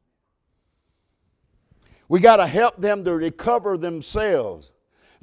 We 2.08 2.18
got 2.18 2.38
to 2.38 2.46
help 2.48 2.80
them 2.80 3.04
to 3.04 3.14
recover 3.14 3.78
themselves. 3.78 4.72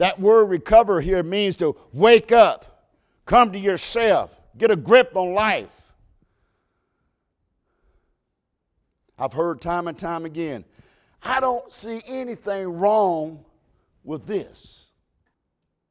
That 0.02 0.20
word 0.20 0.46
recover 0.46 1.00
here 1.00 1.22
means 1.22 1.56
to 1.58 1.76
wake 1.94 2.32
up, 2.32 2.88
come 3.28 3.52
to 3.52 3.60
yourself, 3.60 4.36
get 4.58 4.72
a 4.72 4.76
grip 4.76 5.16
on 5.16 5.36
life. 5.36 5.94
I've 9.16 9.34
heard 9.34 9.62
time 9.62 9.88
and 9.88 9.96
time 9.96 10.26
again, 10.26 10.66
I 11.22 11.40
don't 11.40 11.72
see 11.72 12.02
anything 12.08 12.80
wrong 12.80 13.46
with 14.04 14.26
this. 14.26 14.88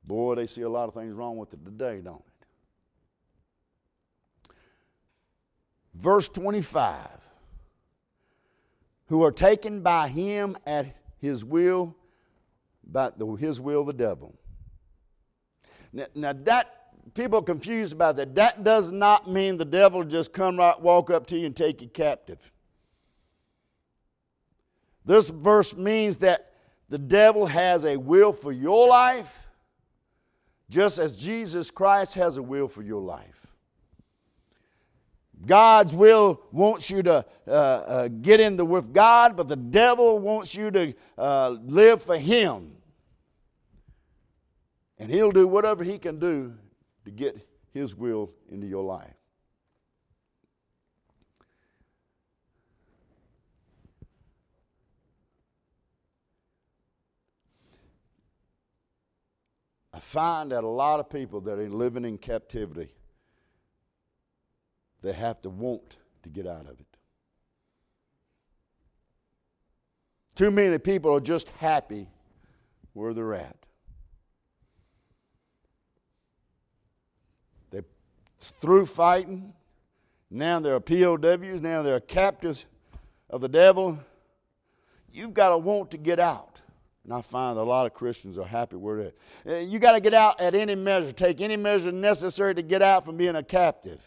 Boy, 0.04 0.34
they 0.34 0.48
see 0.48 0.62
a 0.62 0.68
lot 0.68 0.88
of 0.88 0.94
things 0.94 1.14
wrong 1.14 1.36
with 1.36 1.54
it 1.54 1.64
today, 1.64 2.00
don't 2.00 2.24
they? 4.48 4.54
Verse 5.94 6.28
25 6.28 6.96
who 9.06 9.22
are 9.22 9.30
taken 9.30 9.82
by 9.82 10.08
him 10.08 10.56
at 10.66 10.96
his 11.20 11.44
will, 11.44 11.94
by 12.90 13.10
the, 13.16 13.26
his 13.34 13.60
will, 13.60 13.84
the 13.84 13.92
devil. 13.92 14.34
Now, 15.92 16.06
now, 16.14 16.32
that 16.32 16.80
people 17.14 17.40
are 17.40 17.42
confused 17.42 17.92
about 17.92 18.16
that. 18.16 18.34
That 18.34 18.62
does 18.64 18.90
not 18.90 19.28
mean 19.30 19.56
the 19.56 19.64
devil 19.64 20.04
just 20.04 20.32
come 20.32 20.56
right, 20.56 20.80
walk 20.80 21.10
up 21.10 21.26
to 21.28 21.38
you 21.38 21.46
and 21.46 21.56
take 21.56 21.82
you 21.82 21.88
captive. 21.88 22.38
This 25.04 25.30
verse 25.30 25.74
means 25.74 26.16
that 26.16 26.52
the 26.88 26.98
devil 26.98 27.46
has 27.46 27.84
a 27.84 27.96
will 27.96 28.32
for 28.32 28.52
your 28.52 28.88
life, 28.88 29.46
just 30.68 30.98
as 30.98 31.16
Jesus 31.16 31.70
Christ 31.70 32.14
has 32.14 32.36
a 32.36 32.42
will 32.42 32.68
for 32.68 32.82
your 32.82 33.00
life. 33.00 33.46
God's 35.46 35.94
will 35.94 36.42
wants 36.52 36.90
you 36.90 37.02
to 37.02 37.24
uh, 37.48 37.50
uh, 37.50 38.08
get 38.08 38.40
in 38.40 38.56
the 38.56 38.64
with 38.64 38.92
God, 38.92 39.36
but 39.36 39.48
the 39.48 39.56
devil 39.56 40.18
wants 40.18 40.54
you 40.54 40.70
to 40.70 40.94
uh, 41.16 41.56
live 41.62 42.02
for 42.02 42.18
him. 42.18 42.72
And 45.00 45.10
he'll 45.10 45.32
do 45.32 45.48
whatever 45.48 45.82
he 45.82 45.98
can 45.98 46.18
do 46.18 46.52
to 47.06 47.10
get 47.10 47.44
his 47.72 47.96
will 47.96 48.30
into 48.50 48.66
your 48.66 48.84
life. 48.84 49.14
I 59.94 59.98
find 60.00 60.52
that 60.52 60.64
a 60.64 60.68
lot 60.68 61.00
of 61.00 61.08
people 61.08 61.40
that 61.42 61.58
are 61.58 61.68
living 61.68 62.04
in 62.04 62.18
captivity 62.18 62.90
they 65.02 65.14
have 65.14 65.40
to 65.42 65.48
want 65.48 65.96
to 66.22 66.28
get 66.28 66.46
out 66.46 66.66
of 66.66 66.78
it. 66.78 66.86
Too 70.34 70.50
many 70.50 70.76
people 70.78 71.14
are 71.14 71.20
just 71.20 71.48
happy 71.50 72.06
where 72.92 73.14
they're 73.14 73.32
at. 73.32 73.59
Through 78.40 78.86
fighting. 78.86 79.52
Now 80.30 80.60
they're 80.60 80.80
POWs. 80.80 81.60
Now 81.60 81.82
they're 81.82 82.00
captives 82.00 82.64
of 83.28 83.40
the 83.40 83.48
devil. 83.48 83.98
You've 85.12 85.34
got 85.34 85.50
to 85.50 85.58
want 85.58 85.90
to 85.92 85.96
get 85.96 86.18
out. 86.18 86.60
And 87.04 87.12
I 87.12 87.22
find 87.22 87.58
a 87.58 87.62
lot 87.62 87.86
of 87.86 87.94
Christians 87.94 88.36
are 88.38 88.44
happy 88.44 88.76
where 88.76 88.96
they're 88.96 89.06
at. 89.06 89.14
Eh, 89.52 89.60
you 89.60 89.78
got 89.78 89.92
to 89.92 90.00
get 90.00 90.14
out 90.14 90.40
at 90.40 90.54
any 90.54 90.74
measure, 90.74 91.12
take 91.12 91.40
any 91.40 91.56
measure 91.56 91.90
necessary 91.90 92.54
to 92.54 92.62
get 92.62 92.82
out 92.82 93.04
from 93.04 93.16
being 93.16 93.36
a 93.36 93.42
captive. 93.42 94.00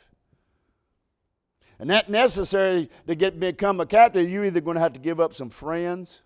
And 1.80 1.90
that 1.90 2.08
necessary 2.08 2.90
to 3.08 3.16
get 3.16 3.40
become 3.40 3.80
a 3.80 3.86
captive, 3.86 4.30
you're 4.30 4.46
either 4.46 4.62
going 4.62 4.76
to 4.76 4.82
have 4.82 4.94
to 4.94 5.00
give 5.00 5.20
up 5.20 5.34
some 5.34 5.50
friends, 5.50 6.22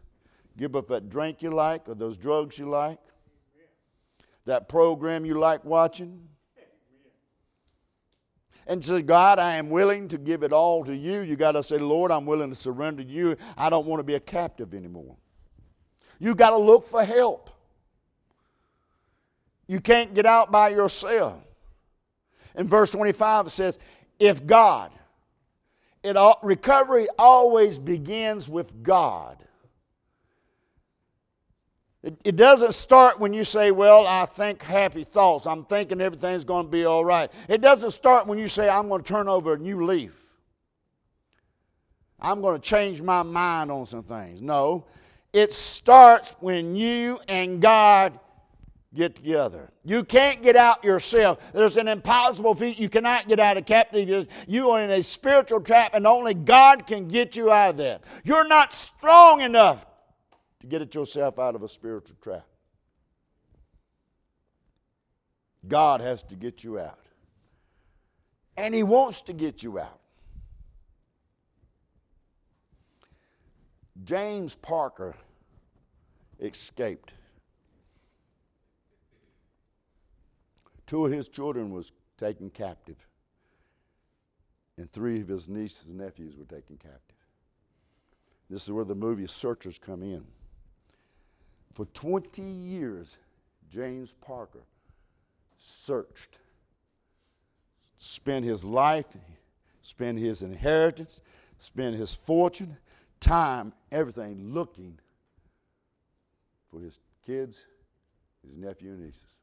give 0.57 0.75
up 0.75 0.89
that 0.89 1.09
drink 1.09 1.41
you 1.41 1.51
like, 1.51 1.87
or 1.87 1.95
those 1.95 2.17
drugs 2.17 2.59
you 2.59 2.69
like, 2.69 2.99
that 4.45 4.69
program 4.69 5.25
you 5.25 5.39
like 5.39 5.63
watching. 5.63 6.27
And 8.67 8.83
say, 8.83 9.01
God, 9.01 9.39
I 9.39 9.55
am 9.55 9.69
willing 9.69 10.09
to 10.09 10.17
give 10.17 10.43
it 10.43 10.51
all 10.51 10.83
to 10.83 10.93
you. 10.93 11.21
You 11.21 11.37
got 11.37 11.53
to 11.53 11.63
say, 11.63 11.77
Lord, 11.77 12.11
I'm 12.11 12.25
willing 12.25 12.49
to 12.49 12.55
surrender 12.55 13.01
to 13.01 13.09
you. 13.09 13.37
I 13.57 13.69
don't 13.69 13.87
want 13.87 14.01
to 14.01 14.03
be 14.03 14.15
a 14.15 14.19
captive 14.19 14.73
anymore. 14.73 15.15
You 16.19 16.35
got 16.35 16.49
to 16.49 16.57
look 16.57 16.87
for 16.87 17.03
help. 17.03 17.49
You 19.67 19.79
can't 19.79 20.13
get 20.13 20.25
out 20.25 20.51
by 20.51 20.69
yourself. 20.69 21.41
In 22.55 22.67
verse 22.67 22.91
25, 22.91 23.47
it 23.47 23.49
says, 23.51 23.79
If 24.19 24.45
God, 24.45 24.91
it 26.03 26.17
all, 26.17 26.39
recovery 26.41 27.07
always 27.17 27.79
begins 27.79 28.49
with 28.49 28.83
God. 28.83 29.43
It, 32.03 32.19
it 32.23 32.35
doesn't 32.35 32.73
start 32.73 33.19
when 33.19 33.33
you 33.33 33.43
say, 33.43 33.71
Well, 33.71 34.05
I 34.05 34.25
think 34.25 34.61
happy 34.61 35.03
thoughts. 35.03 35.47
I'm 35.47 35.65
thinking 35.65 36.01
everything's 36.01 36.45
going 36.45 36.65
to 36.65 36.71
be 36.71 36.85
all 36.85 37.03
right. 37.03 37.31
It 37.47 37.61
doesn't 37.61 37.91
start 37.91 38.27
when 38.27 38.37
you 38.37 38.47
say, 38.47 38.69
I'm 38.69 38.87
going 38.87 39.01
to 39.01 39.07
turn 39.07 39.27
over 39.27 39.53
a 39.53 39.57
new 39.57 39.85
leaf. 39.85 40.15
I'm 42.19 42.41
going 42.41 42.59
to 42.59 42.61
change 42.61 43.01
my 43.01 43.23
mind 43.23 43.71
on 43.71 43.85
some 43.85 44.03
things. 44.03 44.41
No, 44.41 44.85
it 45.33 45.53
starts 45.53 46.35
when 46.39 46.75
you 46.75 47.19
and 47.27 47.61
God 47.61 48.19
get 48.93 49.15
together. 49.15 49.69
You 49.83 50.03
can't 50.03 50.41
get 50.41 50.55
out 50.55 50.83
yourself. 50.83 51.39
There's 51.53 51.77
an 51.77 51.87
impossible 51.87 52.55
feat. 52.55 52.79
You 52.79 52.89
cannot 52.89 53.27
get 53.27 53.39
out 53.39 53.57
of 53.57 53.65
captivity. 53.65 54.27
You 54.47 54.71
are 54.71 54.81
in 54.81 54.89
a 54.91 55.03
spiritual 55.03 55.61
trap, 55.61 55.93
and 55.93 56.07
only 56.07 56.33
God 56.33 56.87
can 56.87 57.07
get 57.07 57.35
you 57.35 57.51
out 57.51 57.71
of 57.71 57.77
that. 57.77 58.03
You're 58.23 58.47
not 58.47 58.73
strong 58.73 59.41
enough 59.41 59.85
to 60.67 60.69
get 60.69 60.81
it 60.81 60.93
yourself 60.93 61.39
out 61.39 61.55
of 61.55 61.63
a 61.63 61.69
spiritual 61.69 62.17
trap. 62.21 62.45
God 65.67 66.01
has 66.01 66.23
to 66.23 66.35
get 66.35 66.63
you 66.63 66.77
out. 66.79 66.99
And 68.57 68.73
He 68.73 68.83
wants 68.83 69.21
to 69.21 69.33
get 69.33 69.63
you 69.63 69.79
out. 69.79 69.99
James 74.03 74.55
Parker 74.55 75.15
escaped. 76.39 77.13
Two 80.85 81.05
of 81.05 81.11
his 81.11 81.27
children 81.27 81.71
was 81.71 81.91
taken 82.17 82.49
captive, 82.49 82.95
and 84.77 84.89
three 84.91 85.19
of 85.19 85.27
his 85.27 85.49
nieces 85.49 85.85
and 85.85 85.97
nephews 85.97 86.37
were 86.37 86.45
taken 86.45 86.77
captive. 86.77 87.17
This 88.49 88.63
is 88.63 88.71
where 88.71 88.85
the 88.85 88.95
movie 88.95 89.27
Searchers 89.27 89.77
come 89.77 90.03
in. 90.03 90.25
For 91.77 91.85
20 91.85 92.41
years, 92.41 93.17
James 93.69 94.11
Parker 94.19 94.63
searched, 95.59 96.39
spent 97.97 98.45
his 98.45 98.65
life, 98.65 99.05
spent 99.83 100.17
his 100.17 100.41
inheritance, 100.41 101.21
spent 101.59 101.95
his 101.95 102.15
fortune, 102.15 102.77
time, 103.19 103.73
everything 103.91 104.55
looking 104.55 104.97
for 106.71 106.79
his 106.81 106.99
kids, 107.23 107.63
his 108.43 108.57
nephew 108.57 108.93
and 108.93 109.03
nieces. 109.05 109.35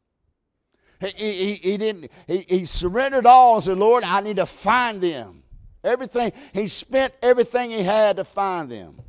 He, 0.98 1.10
he, 1.10 1.54
he, 1.54 1.76
didn't, 1.76 2.10
he, 2.26 2.38
he 2.38 2.64
surrendered 2.64 3.26
all 3.26 3.54
and 3.54 3.64
said, 3.64 3.78
Lord, 3.78 4.02
I 4.02 4.20
need 4.22 4.36
to 4.36 4.46
find 4.46 5.00
them. 5.00 5.44
Everything, 5.84 6.32
he 6.52 6.66
spent 6.66 7.14
everything 7.22 7.70
he 7.70 7.84
had 7.84 8.16
to 8.16 8.24
find 8.24 8.68
them. 8.68 9.00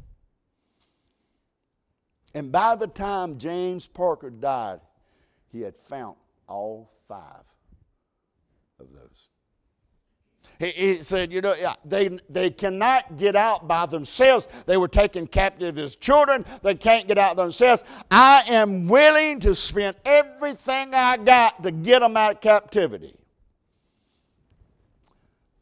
And 2.36 2.52
by 2.52 2.76
the 2.76 2.88
time 2.88 3.40
James 3.40 3.88
Parker 3.88 4.30
died, 4.30 4.82
he 5.54 5.62
had 5.62 5.78
found 5.78 6.18
all 6.48 6.92
five 7.08 7.44
of 8.78 8.88
those. 8.92 9.30
He, 10.60 10.72
he, 10.72 10.96
said, 11.02 11.32
you 11.32 11.40
know, 11.40 11.56
they, 11.86 12.20
they 12.30 12.50
cannot 12.50 13.16
get 13.16 13.38
out 13.38 13.70
by 13.70 13.86
themselves. 13.86 14.50
They 14.66 14.76
were 14.76 14.90
taken 14.90 15.28
captive 15.28 15.78
as 15.78 15.96
children. 15.96 16.46
They 16.62 16.76
can't 16.76 17.08
get 17.08 17.18
out 17.18 17.38
themselves. 17.38 17.86
I 18.12 18.44
am 18.48 18.88
willing 18.88 19.40
to 19.40 19.56
spend 19.56 19.96
everything 20.04 20.94
I 20.94 21.16
got 21.16 21.64
to 21.64 21.72
get 21.72 22.00
them 22.00 22.18
out 22.18 22.34
of 22.34 22.42
captivity. 22.42 23.16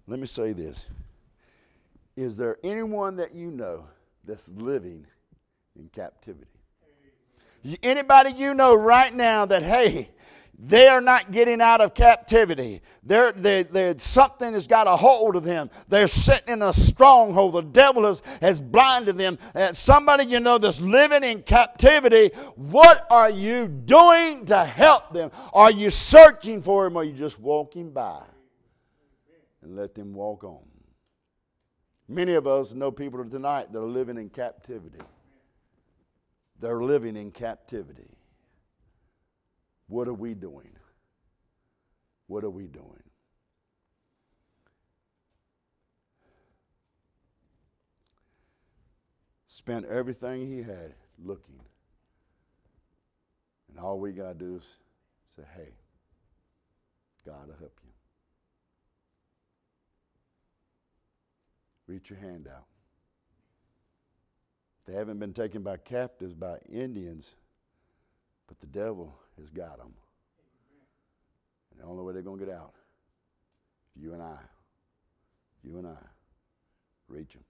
Let 0.07 0.19
me 0.19 0.25
say 0.25 0.53
this. 0.53 0.87
Is 2.15 2.35
there 2.35 2.57
anyone 2.63 3.15
that 3.17 3.35
you 3.35 3.51
know 3.51 3.85
that's 4.25 4.49
living 4.49 5.05
in 5.75 5.89
captivity? 5.89 6.47
Anybody 7.81 8.31
you 8.31 8.53
know 8.53 8.75
right 8.75 9.13
now 9.13 9.45
that, 9.45 9.63
hey, 9.63 10.09
they 10.65 10.87
are 10.87 11.01
not 11.01 11.31
getting 11.31 11.59
out 11.61 11.81
of 11.81 11.93
captivity. 11.93 12.81
They're, 13.03 13.31
they, 13.33 13.63
they, 13.63 13.95
something 13.97 14.53
has 14.53 14.65
got 14.67 14.87
a 14.87 14.95
hold 14.95 15.35
of 15.35 15.43
them. 15.43 15.69
They're 15.89 16.07
sitting 16.07 16.53
in 16.53 16.61
a 16.61 16.71
stronghold. 16.71 17.53
The 17.53 17.61
devil 17.61 18.05
has, 18.05 18.21
has 18.39 18.61
blinded 18.61 19.17
them. 19.17 19.39
And 19.53 19.75
somebody 19.75 20.25
you 20.25 20.39
know 20.39 20.57
that's 20.57 20.79
living 20.79 21.23
in 21.23 21.41
captivity, 21.43 22.31
what 22.55 23.05
are 23.09 23.29
you 23.29 23.67
doing 23.67 24.45
to 24.45 24.63
help 24.63 25.13
them? 25.13 25.31
Are 25.53 25.71
you 25.71 25.89
searching 25.89 26.61
for 26.61 26.85
them 26.85 26.95
or 26.95 27.01
are 27.01 27.05
you 27.05 27.13
just 27.13 27.39
walking 27.39 27.91
by 27.91 28.21
and 29.61 29.75
let 29.75 29.95
them 29.95 30.13
walk 30.13 30.45
on? 30.45 30.63
Many 32.07 32.33
of 32.33 32.47
us 32.47 32.73
know 32.73 32.91
people 32.91 33.23
tonight 33.25 33.73
that 33.73 33.79
are 33.79 33.87
living 33.87 34.17
in 34.17 34.29
captivity. 34.29 34.99
They're 36.59 36.81
living 36.81 37.15
in 37.17 37.31
captivity. 37.31 38.17
What 39.87 40.07
are 40.07 40.13
we 40.13 40.33
doing? 40.33 40.71
What 42.27 42.43
are 42.43 42.49
we 42.49 42.67
doing? 42.67 43.03
Spent 49.47 49.85
everything 49.85 50.47
he 50.47 50.63
had 50.63 50.93
looking. 51.23 51.59
And 53.69 53.79
all 53.79 53.99
we 53.99 54.11
got 54.11 54.39
to 54.39 54.45
do 54.45 54.55
is 54.55 54.75
say, 55.35 55.43
hey, 55.55 55.69
God 57.25 57.47
will 57.47 57.55
help 57.59 57.79
you. 57.83 57.89
Reach 61.87 62.09
your 62.09 62.19
hand 62.19 62.47
out. 62.47 62.65
They 64.85 64.93
haven't 64.93 65.19
been 65.19 65.33
taken 65.33 65.61
by 65.61 65.77
captives 65.77 66.33
by 66.33 66.57
Indians, 66.71 67.33
but 68.47 68.59
the 68.59 68.67
devil 68.67 69.15
has 69.39 69.49
got 69.49 69.77
them. 69.77 69.93
And 71.71 71.81
the 71.81 71.85
only 71.85 72.03
way 72.03 72.13
they're 72.13 72.21
going 72.21 72.39
to 72.39 72.45
get 72.45 72.53
out, 72.53 72.73
you 73.95 74.13
and 74.13 74.21
I, 74.21 74.37
you 75.63 75.77
and 75.77 75.87
I, 75.87 75.97
reach 77.07 77.33
them. 77.33 77.43